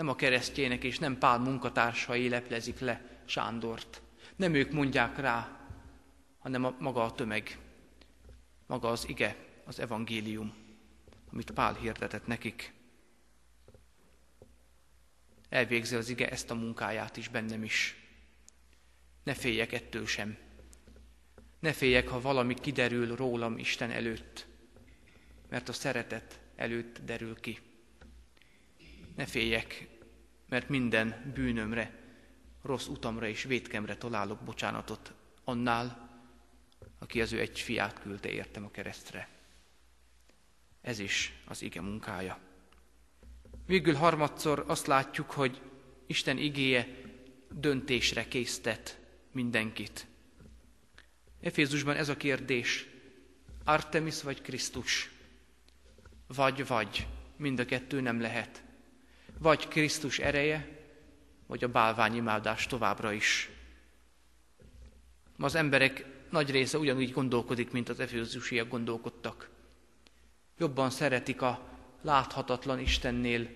nem 0.00 0.08
a 0.08 0.16
keresztjének 0.16 0.84
és 0.84 0.98
nem 0.98 1.18
Pál 1.18 1.38
munkatársai 1.38 2.28
leplezik 2.28 2.78
le 2.78 3.22
Sándort. 3.24 4.02
Nem 4.36 4.54
ők 4.54 4.70
mondják 4.70 5.18
rá, 5.18 5.66
hanem 6.38 6.64
a, 6.64 6.74
maga 6.78 7.04
a 7.04 7.14
tömeg, 7.14 7.58
maga 8.66 8.88
az 8.88 9.08
ige, 9.08 9.36
az 9.64 9.78
evangélium, 9.80 10.54
amit 11.32 11.50
Pál 11.50 11.74
hirdetett 11.74 12.26
nekik. 12.26 12.72
Elvégzi 15.48 15.96
az 15.96 16.08
ige 16.08 16.30
ezt 16.30 16.50
a 16.50 16.54
munkáját 16.54 17.16
is 17.16 17.28
bennem 17.28 17.64
is. 17.64 17.96
Ne 19.22 19.34
féljek 19.34 19.72
ettől 19.72 20.06
sem. 20.06 20.38
Ne 21.58 21.72
féljek, 21.72 22.08
ha 22.08 22.20
valami 22.20 22.54
kiderül 22.54 23.16
rólam 23.16 23.58
Isten 23.58 23.90
előtt, 23.90 24.46
mert 25.48 25.68
a 25.68 25.72
szeretet 25.72 26.40
előtt 26.56 27.00
derül 27.04 27.40
ki. 27.40 27.69
Ne 29.20 29.26
féljek, 29.26 29.88
mert 30.48 30.68
minden 30.68 31.32
bűnömre, 31.34 31.92
rossz 32.62 32.86
utamra 32.86 33.28
és 33.28 33.42
vétkemre 33.42 33.96
találok 33.96 34.40
bocsánatot 34.40 35.12
annál, 35.44 36.10
aki 36.98 37.20
az 37.20 37.32
ő 37.32 37.40
egy 37.40 37.60
fiát 37.60 38.00
küldte 38.00 38.28
értem 38.28 38.64
a 38.64 38.70
keresztre. 38.70 39.28
Ez 40.80 40.98
is 40.98 41.32
az 41.46 41.62
ige 41.62 41.80
munkája. 41.80 42.38
Végül 43.66 43.94
harmadszor 43.94 44.64
azt 44.66 44.86
látjuk, 44.86 45.30
hogy 45.30 45.60
Isten 46.06 46.38
igéje 46.38 46.88
döntésre 47.50 48.28
késztet 48.28 49.00
mindenkit. 49.32 50.06
Efézusban 51.40 51.96
ez 51.96 52.08
a 52.08 52.16
kérdés, 52.16 52.86
Artemis 53.64 54.22
vagy 54.22 54.42
Krisztus? 54.42 55.10
Vagy, 56.26 56.66
vagy, 56.66 57.06
mind 57.36 57.58
a 57.58 57.64
kettő 57.64 58.00
nem 58.00 58.20
lehet. 58.20 58.68
Vagy 59.42 59.68
Krisztus 59.68 60.18
ereje, 60.18 60.78
vagy 61.46 61.64
a 61.64 61.68
bálványimádás 61.68 62.66
továbbra 62.66 63.12
is. 63.12 63.50
Ma 65.36 65.46
az 65.46 65.54
emberek 65.54 66.06
nagy 66.30 66.50
része 66.50 66.78
ugyanúgy 66.78 67.12
gondolkodik, 67.12 67.70
mint 67.70 67.88
az 67.88 68.00
efézusiak 68.00 68.68
gondolkodtak. 68.68 69.48
Jobban 70.58 70.90
szeretik 70.90 71.42
a 71.42 71.60
láthatatlan 72.02 72.78
Istennél 72.78 73.48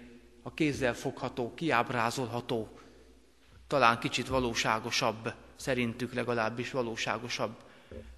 a 0.42 0.54
kézzel 0.54 0.94
fogható, 0.94 1.54
kiábrázolható, 1.54 2.78
talán 3.66 3.98
kicsit 3.98 4.28
valóságosabb, 4.28 5.34
szerintük 5.56 6.12
legalábbis 6.12 6.70
valóságosabb 6.70 7.56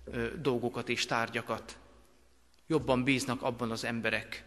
ö, 0.04 0.26
dolgokat 0.40 0.88
és 0.88 1.06
tárgyakat. 1.06 1.78
Jobban 2.66 3.04
bíznak 3.04 3.42
abban 3.42 3.70
az 3.70 3.84
emberek. 3.84 4.44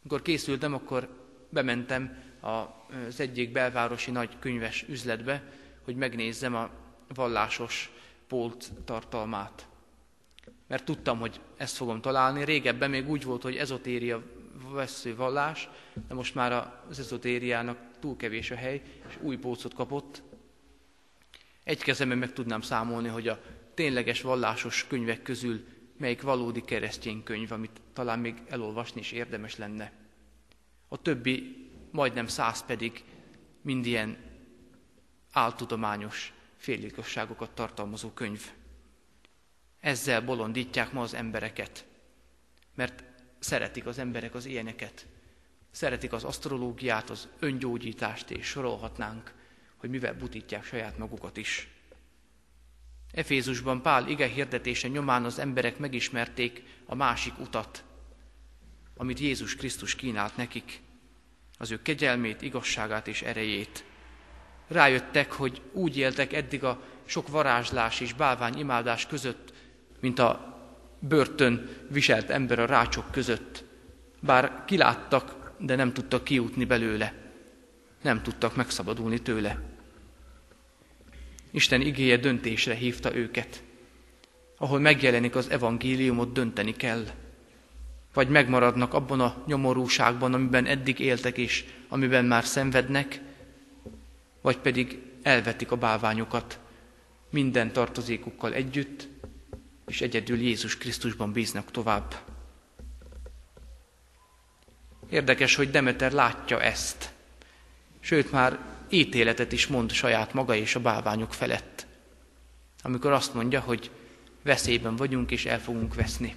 Amikor 0.00 0.22
készültem, 0.22 0.74
akkor 0.74 1.23
bementem 1.54 2.22
az 2.40 3.20
egyik 3.20 3.52
belvárosi 3.52 4.10
nagy 4.10 4.38
könyves 4.38 4.84
üzletbe, 4.88 5.42
hogy 5.84 5.96
megnézzem 5.96 6.54
a 6.54 6.70
vallásos 7.14 7.92
pólt 8.26 8.72
tartalmát. 8.84 9.66
Mert 10.66 10.84
tudtam, 10.84 11.18
hogy 11.18 11.40
ezt 11.56 11.76
fogom 11.76 12.00
találni. 12.00 12.44
Régebben 12.44 12.90
még 12.90 13.08
úgy 13.08 13.24
volt, 13.24 13.42
hogy 13.42 13.56
ezotéria 13.56 14.22
vesző 14.68 15.16
vallás, 15.16 15.68
de 16.08 16.14
most 16.14 16.34
már 16.34 16.72
az 16.88 16.98
ezotériának 16.98 17.78
túl 18.00 18.16
kevés 18.16 18.50
a 18.50 18.54
hely, 18.54 18.82
és 19.08 19.18
új 19.20 19.36
pócot 19.36 19.74
kapott. 19.74 20.22
Egy 21.64 21.82
kezemben 21.82 22.18
meg 22.18 22.32
tudnám 22.32 22.60
számolni, 22.60 23.08
hogy 23.08 23.28
a 23.28 23.40
tényleges 23.74 24.22
vallásos 24.22 24.86
könyvek 24.86 25.22
közül 25.22 25.64
melyik 25.96 26.22
valódi 26.22 26.60
keresztény 26.60 27.22
könyv, 27.22 27.52
amit 27.52 27.80
talán 27.92 28.18
még 28.18 28.42
elolvasni 28.48 29.00
is 29.00 29.12
érdemes 29.12 29.56
lenne. 29.56 29.92
A 30.94 31.02
többi, 31.02 31.68
majdnem 31.90 32.26
száz 32.26 32.64
pedig 32.64 33.04
mind 33.62 33.86
ilyen 33.86 34.16
áltudományos 35.32 36.32
féligazságokat 36.56 37.50
tartalmazó 37.50 38.10
könyv. 38.10 38.50
Ezzel 39.80 40.22
bolondítják 40.22 40.92
ma 40.92 41.02
az 41.02 41.14
embereket, 41.14 41.86
mert 42.74 43.04
szeretik 43.38 43.86
az 43.86 43.98
emberek 43.98 44.34
az 44.34 44.46
ilyeneket. 44.46 45.06
Szeretik 45.70 46.12
az 46.12 46.24
asztrológiát, 46.24 47.10
az 47.10 47.28
öngyógyítást, 47.38 48.30
és 48.30 48.46
sorolhatnánk, 48.46 49.34
hogy 49.76 49.90
mivel 49.90 50.14
butítják 50.14 50.64
saját 50.64 50.98
magukat 50.98 51.36
is. 51.36 51.68
Efézusban 53.12 53.82
Pál 53.82 54.08
ige 54.08 54.26
hirdetése 54.26 54.88
nyomán 54.88 55.24
az 55.24 55.38
emberek 55.38 55.78
megismerték 55.78 56.62
a 56.86 56.94
másik 56.94 57.38
utat, 57.38 57.84
amit 58.96 59.18
Jézus 59.18 59.56
Krisztus 59.56 59.94
kínált 59.94 60.36
nekik, 60.36 60.82
az 61.58 61.70
ő 61.70 61.82
kegyelmét, 61.82 62.42
igazságát 62.42 63.08
és 63.08 63.22
erejét. 63.22 63.84
Rájöttek, 64.68 65.32
hogy 65.32 65.60
úgy 65.72 65.96
éltek 65.96 66.32
eddig 66.32 66.64
a 66.64 66.80
sok 67.04 67.28
varázslás 67.28 68.00
és 68.00 68.12
bálvány 68.12 68.58
imádás 68.58 69.06
között, 69.06 69.52
mint 70.00 70.18
a 70.18 70.58
börtön 70.98 71.68
viselt 71.90 72.30
ember 72.30 72.58
a 72.58 72.66
rácsok 72.66 73.10
között. 73.10 73.64
Bár 74.20 74.62
kiláttak, 74.66 75.52
de 75.58 75.74
nem 75.74 75.92
tudtak 75.92 76.24
kijutni 76.24 76.64
belőle. 76.64 77.14
Nem 78.02 78.22
tudtak 78.22 78.56
megszabadulni 78.56 79.22
tőle. 79.22 79.62
Isten 81.50 81.80
igéje 81.80 82.16
döntésre 82.16 82.74
hívta 82.74 83.14
őket. 83.14 83.62
Ahol 84.56 84.78
megjelenik 84.78 85.36
az 85.36 85.50
evangéliumot, 85.50 86.32
dönteni 86.32 86.72
kell 86.72 87.04
vagy 88.14 88.28
megmaradnak 88.28 88.94
abban 88.94 89.20
a 89.20 89.42
nyomorúságban, 89.46 90.34
amiben 90.34 90.66
eddig 90.66 90.98
éltek 90.98 91.38
és 91.38 91.64
amiben 91.88 92.24
már 92.24 92.44
szenvednek, 92.44 93.20
vagy 94.40 94.58
pedig 94.58 95.02
elvetik 95.22 95.70
a 95.70 95.76
bálványokat 95.76 96.58
minden 97.30 97.72
tartozékukkal 97.72 98.52
együtt, 98.52 99.08
és 99.86 100.00
egyedül 100.00 100.40
Jézus 100.40 100.78
Krisztusban 100.78 101.32
bíznak 101.32 101.70
tovább. 101.70 102.14
Érdekes, 105.10 105.54
hogy 105.54 105.70
Demeter 105.70 106.12
látja 106.12 106.62
ezt, 106.62 107.12
sőt 108.00 108.32
már 108.32 108.58
ítéletet 108.88 109.52
is 109.52 109.66
mond 109.66 109.90
saját 109.90 110.32
maga 110.32 110.54
és 110.54 110.74
a 110.74 110.80
bálványok 110.80 111.34
felett, 111.34 111.86
amikor 112.82 113.12
azt 113.12 113.34
mondja, 113.34 113.60
hogy 113.60 113.90
veszélyben 114.42 114.96
vagyunk 114.96 115.30
és 115.30 115.46
el 115.46 115.60
fogunk 115.60 115.94
veszni. 115.94 116.34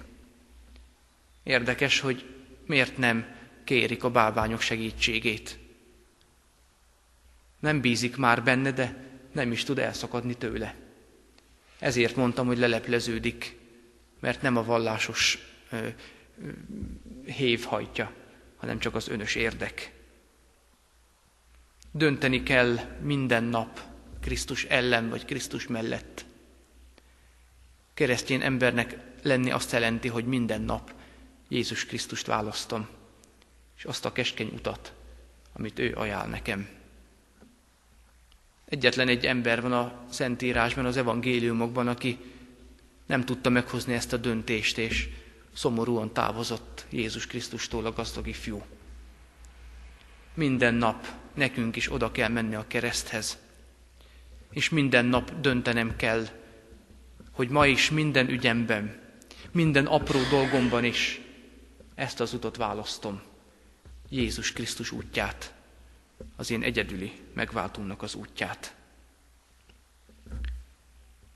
Érdekes, 1.48 2.00
hogy 2.00 2.24
miért 2.66 2.96
nem 2.96 3.26
kérik 3.64 4.04
a 4.04 4.10
bálványok 4.10 4.60
segítségét. 4.60 5.58
Nem 7.60 7.80
bízik 7.80 8.16
már 8.16 8.42
benne, 8.42 8.72
de 8.72 9.04
nem 9.32 9.52
is 9.52 9.62
tud 9.64 9.78
elszakadni 9.78 10.34
tőle. 10.34 10.74
Ezért 11.78 12.16
mondtam, 12.16 12.46
hogy 12.46 12.58
lelepleződik, 12.58 13.56
mert 14.20 14.42
nem 14.42 14.56
a 14.56 14.64
vallásos 14.64 15.38
ö, 15.70 15.76
ö, 15.76 15.88
hév 17.24 17.64
hajtja, 17.64 18.12
hanem 18.56 18.78
csak 18.78 18.94
az 18.94 19.08
önös 19.08 19.34
érdek. 19.34 19.92
Dönteni 21.92 22.42
kell 22.42 22.78
minden 23.02 23.44
nap 23.44 23.80
Krisztus 24.20 24.64
ellen 24.64 25.08
vagy 25.08 25.24
Krisztus 25.24 25.66
mellett. 25.66 26.24
Keresztény 27.94 28.42
embernek 28.42 28.96
lenni 29.22 29.50
azt 29.50 29.72
jelenti, 29.72 30.08
hogy 30.08 30.24
minden 30.24 30.60
nap 30.60 30.96
Jézus 31.48 31.86
Krisztust 31.86 32.26
választom, 32.26 32.88
és 33.76 33.84
azt 33.84 34.04
a 34.04 34.12
keskeny 34.12 34.50
utat, 34.54 34.92
amit 35.52 35.78
ő 35.78 35.94
ajánl 35.94 36.28
nekem. 36.28 36.68
Egyetlen 38.64 39.08
egy 39.08 39.24
ember 39.26 39.62
van 39.62 39.72
a 39.72 40.04
Szentírásban, 40.10 40.86
az 40.86 40.96
evangéliumokban, 40.96 41.88
aki 41.88 42.18
nem 43.06 43.24
tudta 43.24 43.48
meghozni 43.48 43.92
ezt 43.94 44.12
a 44.12 44.16
döntést, 44.16 44.78
és 44.78 45.08
szomorúan 45.54 46.12
távozott 46.12 46.86
Jézus 46.90 47.26
Krisztustól 47.26 47.86
a 47.86 47.92
gazdag 47.92 48.26
ifjú. 48.26 48.62
Minden 50.34 50.74
nap 50.74 51.06
nekünk 51.34 51.76
is 51.76 51.92
oda 51.92 52.12
kell 52.12 52.28
menni 52.28 52.54
a 52.54 52.66
kereszthez, 52.66 53.38
és 54.50 54.68
minden 54.68 55.04
nap 55.04 55.40
döntenem 55.40 55.96
kell, 55.96 56.28
hogy 57.30 57.48
ma 57.48 57.66
is 57.66 57.90
minden 57.90 58.28
ügyemben, 58.28 59.00
minden 59.50 59.86
apró 59.86 60.18
dolgomban 60.30 60.84
is 60.84 61.20
ezt 61.98 62.20
az 62.20 62.32
utat 62.32 62.56
választom. 62.56 63.22
Jézus 64.08 64.52
Krisztus 64.52 64.90
útját, 64.90 65.54
az 66.36 66.50
én 66.50 66.62
egyedüli 66.62 67.12
megváltónak 67.32 68.02
az 68.02 68.14
útját. 68.14 68.74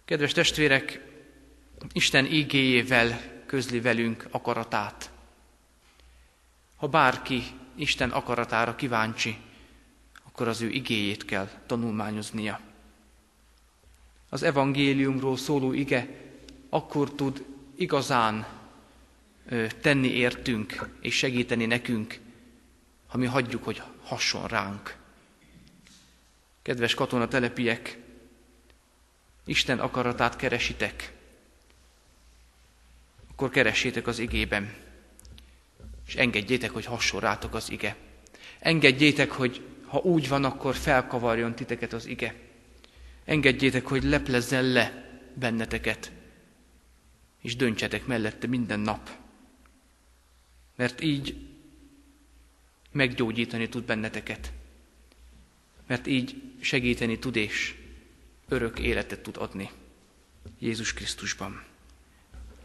Kedves 0.05 0.33
testvérek, 0.33 1.11
Isten 1.93 2.27
ígéjével 2.27 3.21
közli 3.47 3.81
velünk 3.81 4.27
akaratát. 4.31 5.11
Ha 6.77 6.89
bárki 6.89 7.43
Isten 7.75 8.11
akaratára 8.11 8.75
kíváncsi, 8.75 9.37
akkor 10.23 10.49
az 10.49 10.61
ő 10.61 10.69
igéjét 10.69 11.25
kell 11.25 11.49
tanulmányoznia. 11.67 12.61
Az 14.29 14.43
evangéliumról 14.43 15.37
szóló 15.37 15.73
ige 15.73 16.09
akkor 16.69 17.13
tud 17.13 17.45
igazán 17.75 18.61
tenni 19.81 20.09
értünk 20.09 20.89
és 21.01 21.15
segíteni 21.17 21.67
nekünk, 21.67 22.19
ha 23.07 23.19
mi 23.19 23.27
hagyjuk, 23.27 23.65
hogy 23.65 23.83
hasson 24.03 24.47
ránk. 24.47 24.97
Kedves 26.63 26.95
katonatelepiek, 26.95 27.99
Isten 29.45 29.79
akaratát 29.79 30.37
keresitek, 30.37 31.13
akkor 33.31 33.51
keressétek 33.51 34.07
az 34.07 34.19
igében, 34.19 34.75
és 36.07 36.15
engedjétek, 36.15 36.71
hogy 36.71 36.85
hasson 36.85 37.21
rátok 37.21 37.55
az 37.55 37.71
ige. 37.71 37.97
Engedjétek, 38.59 39.31
hogy 39.31 39.67
ha 39.87 39.99
úgy 39.99 40.29
van, 40.29 40.45
akkor 40.45 40.75
felkavarjon 40.75 41.55
titeket 41.55 41.93
az 41.93 42.07
ige. 42.07 42.35
Engedjétek, 43.25 43.87
hogy 43.87 44.03
leplezzen 44.05 44.65
le 44.65 45.11
benneteket, 45.35 46.13
és 47.41 47.57
döntsetek 47.57 48.07
mellette 48.07 48.47
minden 48.47 48.81
nap. 48.81 49.11
Mert 50.77 51.03
így 51.03 51.37
meggyógyítani 52.91 53.69
tud 53.69 53.85
benneteket. 53.85 54.53
Mert 55.87 56.07
így 56.07 56.43
segíteni 56.61 57.19
tud 57.19 57.37
és 57.37 57.75
örök 58.49 58.79
életet 58.79 59.23
tud 59.23 59.37
adni. 59.37 59.71
Jézus 60.59 60.93
Krisztusban. 60.93 61.65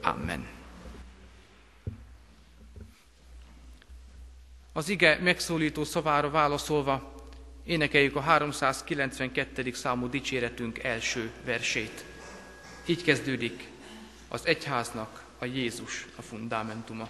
Amen. 0.02 0.48
Az 4.74 4.90
ige 4.90 5.18
megszólító 5.22 5.84
szavára 5.84 6.30
válaszolva 6.30 7.16
énekeljük 7.64 8.16
a 8.16 8.22
392. 8.22 9.74
számú 9.74 10.10
dicséretünk 10.10 10.84
első 10.84 11.32
versét. 11.46 12.06
Így 12.86 13.04
kezdődik 13.04 13.68
az 14.28 14.46
egyháznak 14.46 15.26
a 15.40 15.46
Jézus 15.46 16.06
a 16.16 16.22
fundamentuma. 16.22 17.10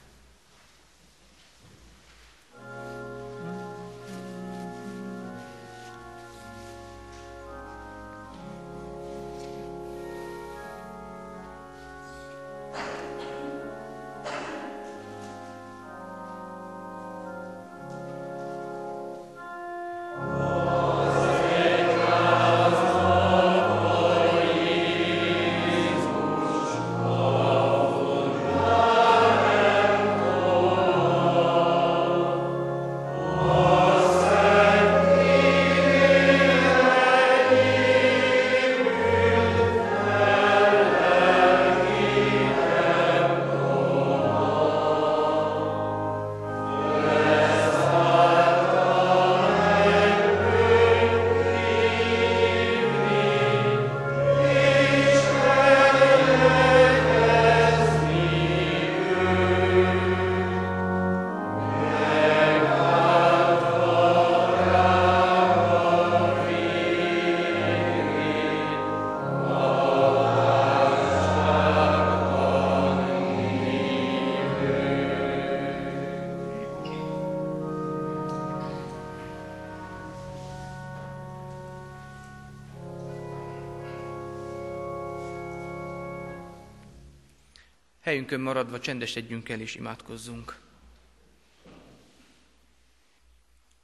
Helyünkön 88.11 88.39
maradva 88.41 88.79
csendesedjünk 88.79 89.49
el 89.49 89.59
és 89.59 89.75
imádkozzunk. 89.75 90.59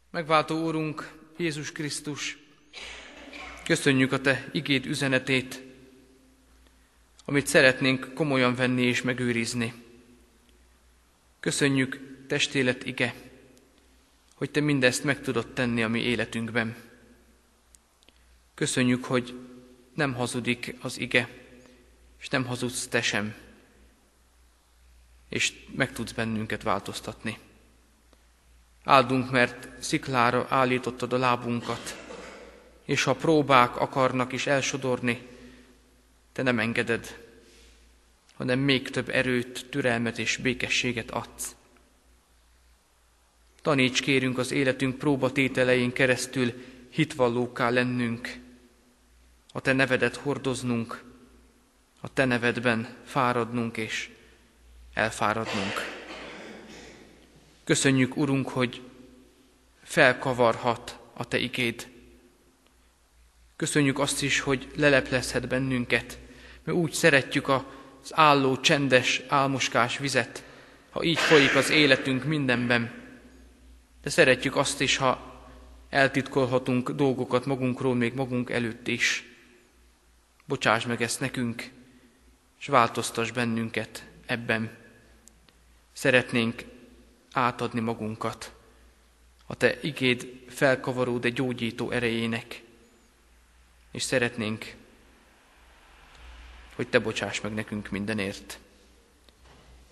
Megváltó 0.10 0.64
Úrunk, 0.64 1.14
Jézus 1.38 1.72
Krisztus, 1.72 2.38
köszönjük 3.64 4.12
a 4.12 4.22
Te 4.22 4.50
igéd 4.52 4.86
üzenetét, 4.86 5.62
amit 7.26 7.48
szeretnénk 7.48 8.14
komolyan 8.14 8.56
venni 8.56 8.82
és 8.82 9.02
megőrizni. 9.02 9.74
Köszönjük, 11.40 12.00
testélet 12.28 12.86
ige, 12.86 13.14
hogy 14.36 14.52
Te 14.52 14.60
mindezt 14.60 15.04
meg 15.04 15.22
tudod 15.22 15.54
tenni 15.54 15.84
a 15.84 15.88
mi 15.88 16.00
életünkben. 16.00 16.76
Köszönjük, 18.54 19.06
hogy 19.06 19.40
nem 19.94 20.14
hazudik 20.14 20.76
az 20.80 21.00
ige, 21.00 21.30
és 22.20 22.28
nem 22.28 22.46
hazudsz 22.46 22.88
Te 22.88 23.02
sem 23.02 23.46
meg 25.78 25.94
tudsz 25.94 26.12
bennünket 26.12 26.64
változtatni. 26.64 27.38
Áldunk, 28.84 29.32
mert 29.32 29.68
sziklára 29.80 30.46
állítottad 30.50 31.14
a 31.14 31.18
lábunkat, 31.18 31.98
és 32.86 33.04
ha 33.04 33.16
próbák 33.16 33.76
akarnak 33.76 34.32
is 34.34 34.48
elsodorni, 34.48 35.28
te 36.32 36.42
nem 36.44 36.60
engeded, 36.60 37.26
hanem 38.34 38.60
még 38.60 38.90
több 38.90 39.10
erőt, 39.10 39.66
türelmet 39.70 40.20
és 40.20 40.38
békességet 40.38 41.12
adsz. 41.12 41.56
Taníts 43.62 44.02
kérünk 44.02 44.38
az 44.38 44.52
életünk 44.52 44.98
próbatételein 44.98 45.94
keresztül 45.94 46.54
hitvallóká 46.90 47.70
lennünk, 47.70 48.36
a 49.52 49.62
Te 49.62 49.74
nevedet 49.74 50.16
hordoznunk, 50.16 51.04
a 52.02 52.14
Te 52.14 52.26
nevedben 52.26 52.96
fáradnunk 53.04 53.78
és 53.78 54.10
elfáradnunk. 54.98 55.74
Köszönjük, 57.64 58.18
Urunk, 58.18 58.50
hogy 58.50 58.82
felkavarhat 59.84 61.00
a 61.14 61.26
Te 61.26 61.38
igéd. 61.38 61.88
Köszönjük 63.56 64.00
azt 64.00 64.24
is, 64.24 64.40
hogy 64.40 64.68
leleplezhet 64.76 65.48
bennünket, 65.48 66.20
mert 66.64 66.78
úgy 66.78 66.92
szeretjük 66.92 67.48
az 67.48 68.12
álló, 68.12 68.60
csendes, 68.60 69.22
álmoskás 69.28 69.98
vizet, 69.98 70.44
ha 70.90 71.04
így 71.04 71.20
folyik 71.20 71.56
az 71.56 71.70
életünk 71.70 72.24
mindenben. 72.24 72.92
De 74.02 74.10
szeretjük 74.10 74.56
azt 74.56 74.82
is, 74.82 74.98
ha 74.98 75.42
eltitkolhatunk 75.90 76.92
dolgokat 76.92 77.46
magunkról, 77.46 77.96
még 77.96 78.14
magunk 78.14 78.50
előtt 78.50 78.88
is. 78.88 79.24
Bocsáss 80.46 80.86
meg 80.86 81.02
ezt 81.02 81.20
nekünk, 81.20 81.70
és 82.60 82.68
változtass 82.68 83.32
bennünket 83.32 84.06
ebben. 84.26 84.86
Szeretnénk 85.98 86.66
átadni 87.32 87.80
magunkat 87.80 88.54
a 89.46 89.56
Te 89.56 89.80
igéd 89.82 90.44
felkavaró, 90.48 91.18
de 91.18 91.30
gyógyító 91.30 91.92
erejének. 91.92 92.62
és 93.92 94.04
szeretnénk, 94.04 94.76
hogy 96.76 96.88
Te 96.88 97.00
bocsáss 97.00 97.42
meg 97.42 97.54
nekünk 97.54 97.90
mindenért. 97.90 98.60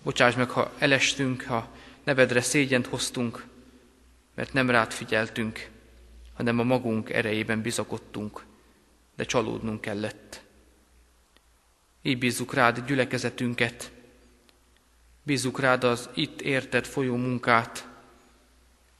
Bocsáss 0.02 0.34
meg, 0.34 0.50
ha 0.50 0.72
elestünk, 0.78 1.42
ha 1.42 1.68
nevedre 2.04 2.40
szégyent 2.40 2.86
hoztunk, 2.86 3.46
mert 4.34 4.52
nem 4.52 4.70
rád 4.70 4.92
figyeltünk, 4.92 5.70
hanem 6.34 6.58
a 6.58 6.62
magunk 6.62 7.10
erejében 7.10 7.62
bizakodtunk, 7.62 8.44
de 9.16 9.24
csalódnunk 9.24 9.80
kellett. 9.80 10.42
Így 12.02 12.18
bízzuk 12.18 12.54
rád 12.54 12.86
gyülekezetünket, 12.86 13.94
bízzuk 15.26 15.60
rád 15.60 15.84
az 15.84 16.08
itt 16.14 16.40
érted 16.40 16.86
folyó 16.86 17.16
munkát, 17.16 17.88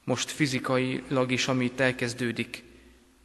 most 0.03 0.29
fizikailag 0.29 1.31
is, 1.31 1.47
amit 1.47 1.79
elkezdődik, 1.79 2.63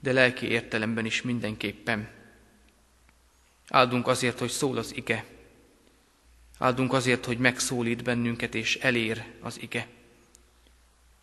de 0.00 0.12
lelki 0.12 0.46
értelemben 0.46 1.04
is 1.04 1.22
mindenképpen. 1.22 2.08
Áldunk 3.68 4.06
azért, 4.06 4.38
hogy 4.38 4.50
szól 4.50 4.76
az 4.76 4.96
ige. 4.96 5.24
Áldunk 6.58 6.92
azért, 6.92 7.24
hogy 7.24 7.38
megszólít 7.38 8.02
bennünket 8.02 8.54
és 8.54 8.76
elér 8.76 9.24
az 9.40 9.60
ige. 9.60 9.86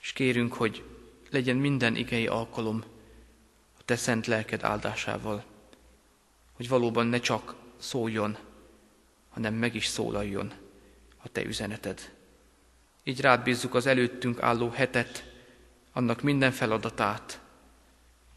És 0.02 0.14
kérünk, 0.14 0.54
hogy 0.54 0.84
legyen 1.30 1.58
minden 1.58 1.96
igei 1.96 2.28
alkalom 2.28 2.84
a 3.80 3.84
Te 3.86 3.96
szent 3.96 4.28
lelked 4.28 4.64
áldásával, 4.64 5.44
hogy 6.54 6.68
valóban 6.68 7.08
ne 7.08 7.20
csak 7.20 7.56
szóljon, 7.78 8.38
hanem 9.30 9.54
meg 9.54 9.76
is 9.76 9.86
szólaljon 9.86 10.59
a 11.24 11.30
Te 11.32 11.44
üzeneted. 11.44 12.14
Így 13.04 13.22
rád 13.22 13.44
bízzuk 13.44 13.74
az 13.76 13.86
előttünk 13.86 14.42
álló 14.42 14.70
hetet, 14.70 15.34
annak 15.92 16.22
minden 16.22 16.52
feladatát. 16.52 17.40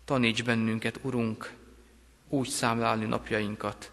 Taníts 0.04 0.44
bennünket, 0.44 0.98
Urunk, 1.02 1.54
úgy 2.28 2.48
számlálni 2.48 3.04
napjainkat, 3.04 3.92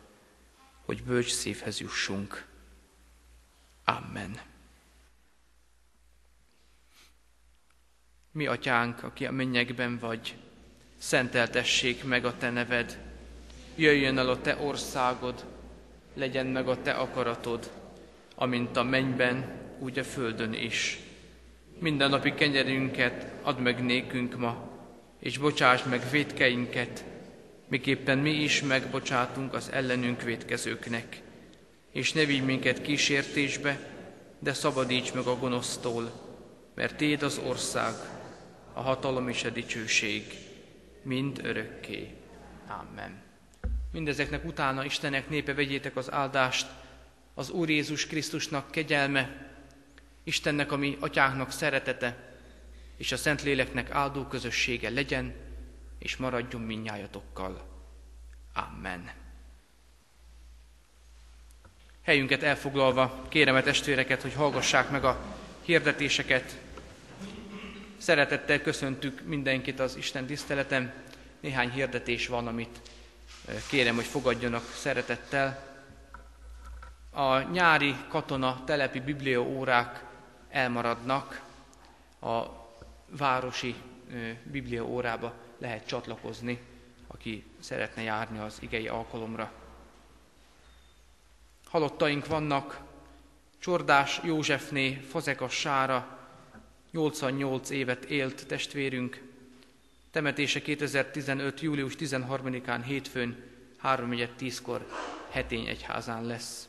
hogy 0.86 1.04
bölcs 1.04 1.32
szívhez 1.32 1.80
jussunk. 1.80 2.46
Amen. 3.84 4.40
Mi, 8.32 8.48
atyánk, 8.48 9.04
aki 9.04 9.26
a 9.26 9.32
mennyekben 9.32 9.98
vagy, 9.98 10.36
szenteltessék 10.98 12.04
meg 12.04 12.26
a 12.26 12.38
te 12.38 12.50
neved, 12.50 13.00
jöjjön 13.76 14.18
el 14.18 14.30
a 14.30 14.42
te 14.42 14.58
országod, 14.58 15.46
legyen 16.14 16.46
meg 16.46 16.68
a 16.68 16.82
te 16.82 16.92
akaratod, 16.92 17.72
amint 18.42 18.78
a 18.78 18.84
mennyben, 18.84 19.46
úgy 19.80 20.00
a 20.00 20.04
földön 20.04 20.54
is. 20.54 21.00
Minden 21.80 22.10
napi 22.10 22.34
kenyerünket 22.34 23.26
add 23.42 23.58
meg 23.60 23.84
nékünk 23.84 24.38
ma, 24.38 24.70
és 25.20 25.38
bocsáss 25.38 25.84
meg 25.84 26.10
védkeinket, 26.12 27.04
miképpen 27.68 28.18
mi 28.18 28.32
is 28.32 28.62
megbocsátunk 28.62 29.54
az 29.54 29.72
ellenünk 29.72 30.22
védkezőknek. 30.22 31.22
És 31.92 32.14
ne 32.14 32.26
vigy 32.26 32.46
minket 32.46 32.82
kísértésbe, 32.82 33.80
de 34.40 34.54
szabadíts 34.54 35.14
meg 35.14 35.26
a 35.26 35.38
gonosztól, 35.38 36.12
mert 36.76 36.96
Téd 36.96 37.24
az 37.24 37.42
ország, 37.48 37.94
a 38.74 38.82
hatalom 38.82 39.30
és 39.30 39.44
a 39.44 39.50
dicsőség, 39.50 40.24
mind 41.04 41.40
örökké. 41.44 42.08
Amen. 42.68 43.22
Mindezeknek 43.92 44.46
utána 44.46 44.86
Istenek 44.86 45.30
népe 45.30 45.54
vegyétek 45.54 45.96
az 45.96 46.12
áldást, 46.12 46.68
az 47.40 47.50
Úr 47.50 47.70
Jézus 47.70 48.08
Krisztusnak 48.08 48.72
kegyelme, 48.72 49.48
Istennek, 50.24 50.72
ami 50.72 50.98
atyánknak 51.00 51.52
szeretete, 51.52 52.18
és 52.98 53.12
a 53.12 53.18
Szentléleknek 53.18 53.92
áldó 53.92 54.26
közössége 54.26 54.90
legyen, 54.90 55.34
és 56.00 56.18
maradjon 56.18 56.62
minnyájatokkal. 56.62 57.68
Amen. 58.54 59.12
Helyünket 62.02 62.44
elfoglalva 62.44 63.26
kérem 63.30 63.56
a 63.56 63.62
testvéreket, 63.62 64.22
hogy 64.22 64.34
hallgassák 64.34 64.90
meg 64.90 65.04
a 65.04 65.20
hirdetéseket. 65.62 66.58
Szeretettel 67.98 68.62
köszöntük 68.62 69.22
mindenkit 69.26 69.80
az 69.80 69.96
Isten 69.96 70.26
tiszteleten. 70.26 70.94
Néhány 71.40 71.72
hirdetés 71.72 72.28
van, 72.28 72.48
amit 72.48 72.82
kérem, 73.70 73.96
hogy 73.96 74.06
fogadjanak 74.06 74.74
szeretettel. 74.76 75.69
A 77.20 77.42
nyári 77.42 77.96
katona 78.08 78.64
telepi 78.64 79.00
bibliaórák 79.00 80.04
elmaradnak, 80.50 81.42
a 82.22 82.44
városi 83.10 83.76
bibliaórába 84.44 85.34
lehet 85.58 85.88
csatlakozni, 85.88 86.60
aki 87.08 87.46
szeretne 87.60 88.02
járni 88.02 88.40
az 88.40 88.58
igei 88.60 88.88
alkalomra. 88.88 89.52
Halottaink 91.70 92.28
vannak, 92.28 92.82
Csordás 93.58 94.20
Józsefné 94.24 94.94
Fazekas 94.94 95.54
Sára, 95.54 96.18
88 96.92 97.70
évet 97.70 98.04
élt 98.06 98.48
testvérünk, 98.48 99.24
temetése 100.12 100.62
2015. 100.62 101.62
július 101.62 101.94
13-án 102.00 102.82
hétfőn 102.86 103.44
3.10-kor 103.84 104.88
Hetény 105.30 105.68
egyházán 105.68 106.26
lesz. 106.26 106.69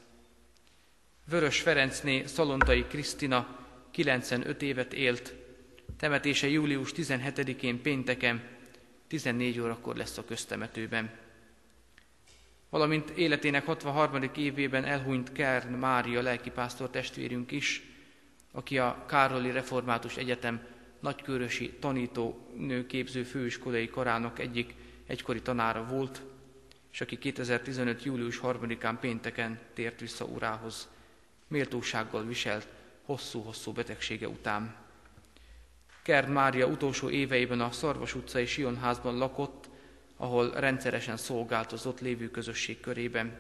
Vörös 1.31 1.61
Ferencné 1.61 2.27
Szalontai 2.27 2.85
Krisztina 2.85 3.59
95 3.91 4.63
évet 4.63 4.93
élt, 4.93 5.35
temetése 5.97 6.49
július 6.49 6.93
17-én 6.97 7.83
pénteken 7.83 8.43
14 9.07 9.61
órakor 9.61 9.97
lesz 9.97 10.19
a 10.19 10.25
köztemetőben. 10.25 11.11
Valamint 12.71 13.11
életének 13.11 13.65
63. 13.65 14.23
évében 14.37 14.85
elhunyt 14.85 15.33
Kern 15.33 15.73
Mária 15.73 16.23
lelkipásztor 16.23 16.91
testvérünk 16.91 17.51
is, 17.51 17.83
aki 18.53 18.79
a 18.79 19.05
Károli 19.09 19.51
Református 19.51 20.17
Egyetem 20.17 20.67
nagykörösi 21.01 21.71
tanító 21.81 22.49
nőképző 22.57 23.23
főiskolai 23.23 23.89
karának 23.89 24.39
egyik 24.39 24.75
egykori 25.07 25.43
tanára 25.43 25.87
volt, 25.87 26.23
és 26.93 27.01
aki 27.01 27.19
2015. 27.19 28.05
július 28.05 28.41
3-án 28.43 28.97
pénteken 29.01 29.59
tért 29.75 30.01
vissza 30.01 30.25
urához, 30.25 30.89
méltósággal 31.51 32.25
viselt 32.25 32.67
hosszú-hosszú 33.05 33.73
betegsége 33.73 34.29
után. 34.29 34.75
Kerd 36.03 36.29
Mária 36.29 36.67
utolsó 36.67 37.11
éveiben 37.11 37.61
a 37.61 37.71
Szarvas 37.71 38.15
utcai 38.15 38.47
Sionházban 38.47 39.19
lakott, 39.19 39.69
ahol 40.17 40.51
rendszeresen 40.51 41.17
szolgált 41.17 41.73
az 41.73 41.87
ott 41.87 42.01
lévő 42.01 42.31
közösség 42.31 42.81
körében. 42.81 43.39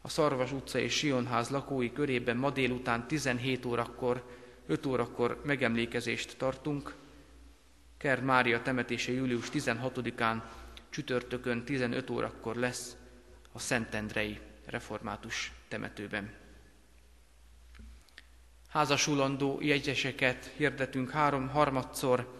A 0.00 0.08
Szarvas 0.08 0.52
utca 0.52 0.78
és 0.78 0.94
Sionház 0.96 1.48
lakói 1.48 1.92
körében 1.92 2.36
ma 2.36 2.50
délután 2.50 3.06
17 3.06 3.64
órakor, 3.64 4.24
5 4.66 4.86
órakor 4.86 5.40
megemlékezést 5.44 6.36
tartunk. 6.36 6.94
Kerd 7.96 8.22
Mária 8.22 8.62
temetése 8.62 9.12
július 9.12 9.48
16-án 9.52 10.42
csütörtökön 10.88 11.64
15 11.64 12.10
órakor 12.10 12.56
lesz 12.56 12.96
a 13.52 13.58
Szentendrei 13.58 14.38
református 14.66 15.52
temetőben. 15.68 16.43
Házasulandó 18.74 19.58
jegyeseket 19.60 20.50
hirdetünk 20.56 21.10
három 21.10 21.48
harmadszor. 21.48 22.38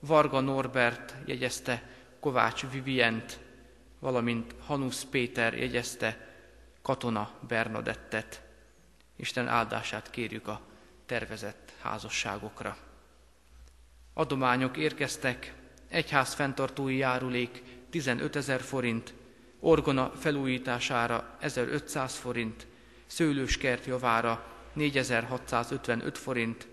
Varga 0.00 0.40
Norbert 0.40 1.14
jegyezte 1.24 1.82
Kovács 2.20 2.66
Vivient, 2.70 3.38
valamint 3.98 4.54
Hanusz 4.66 5.04
Péter 5.04 5.54
jegyezte 5.54 6.34
Katona 6.82 7.30
Bernadettet. 7.48 8.42
Isten 9.16 9.48
áldását 9.48 10.10
kérjük 10.10 10.48
a 10.48 10.60
tervezett 11.06 11.72
házasságokra. 11.80 12.76
Adományok 14.14 14.76
érkeztek, 14.76 15.54
egyház 15.88 16.34
fenntartói 16.34 16.96
járulék 16.96 17.62
15 17.90 18.36
ezer 18.36 18.60
forint, 18.60 19.14
orgona 19.60 20.10
felújítására 20.10 21.36
1500 21.40 22.14
forint, 22.14 22.66
szőlőskert 23.06 23.86
javára 23.86 24.53
4655 24.74 26.18
forint, 26.18 26.66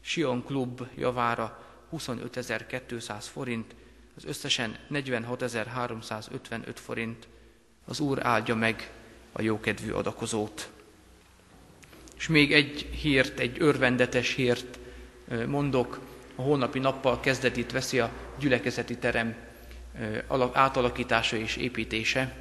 Sion 0.00 0.44
Klub 0.44 0.86
javára 0.96 1.64
25.200 1.92 3.24
forint, 3.32 3.74
az 4.16 4.24
összesen 4.24 4.78
46.355 4.90 6.72
forint. 6.74 7.28
Az 7.84 8.00
Úr 8.00 8.26
áldja 8.26 8.54
meg 8.54 8.90
a 9.32 9.42
jókedvű 9.42 9.90
adakozót. 9.90 10.70
És 12.16 12.28
még 12.28 12.52
egy 12.52 12.88
hírt, 13.00 13.38
egy 13.38 13.56
örvendetes 13.60 14.34
hírt 14.34 14.78
mondok, 15.46 16.00
a 16.34 16.42
hónapi 16.42 16.78
nappal 16.78 17.20
kezdetét 17.20 17.72
veszi 17.72 17.98
a 18.00 18.10
gyülekezeti 18.38 18.96
terem 18.98 19.36
átalakítása 20.52 21.36
és 21.36 21.56
építése, 21.56 22.36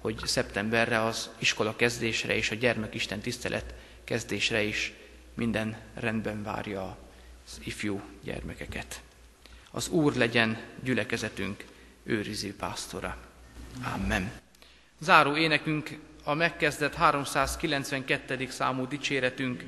hogy 0.00 0.20
szeptemberre 0.24 1.02
az 1.02 1.30
iskola 1.38 1.76
kezdésre 1.76 2.36
és 2.36 2.50
a 2.50 2.54
gyermekisten 2.54 3.20
tisztelet 3.20 3.74
kezdésre 4.12 4.62
is 4.62 4.92
minden 5.34 5.76
rendben 5.94 6.42
várja 6.42 6.98
az 7.46 7.60
ifjú 7.64 8.00
gyermekeket. 8.22 9.02
Az 9.70 9.88
Úr 9.88 10.14
legyen 10.14 10.60
gyülekezetünk 10.82 11.64
őriző 12.02 12.54
pásztora. 12.56 13.16
Amen. 13.94 14.32
Záró 14.98 15.36
énekünk 15.36 15.98
a 16.24 16.34
megkezdett 16.34 16.94
392. 16.94 18.46
számú 18.50 18.86
dicséretünk. 18.86 19.64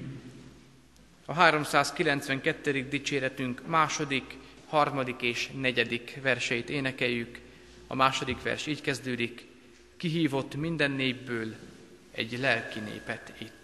A 1.25 1.33
392. 1.33 2.89
dicséretünk 2.89 3.67
második, 3.67 4.37
harmadik 4.67 5.23
és 5.23 5.51
negyedik 5.61 6.19
verseit 6.23 6.71
énekeljük. 6.71 7.39
A 7.87 7.95
második 7.95 8.43
vers 8.43 8.67
így 8.67 8.81
kezdődik. 8.81 9.47
Kihívott 9.97 10.55
minden 10.55 10.91
népből 10.91 11.55
egy 12.11 12.39
lelki 12.39 12.79
népet 12.79 13.33
itt. 13.39 13.64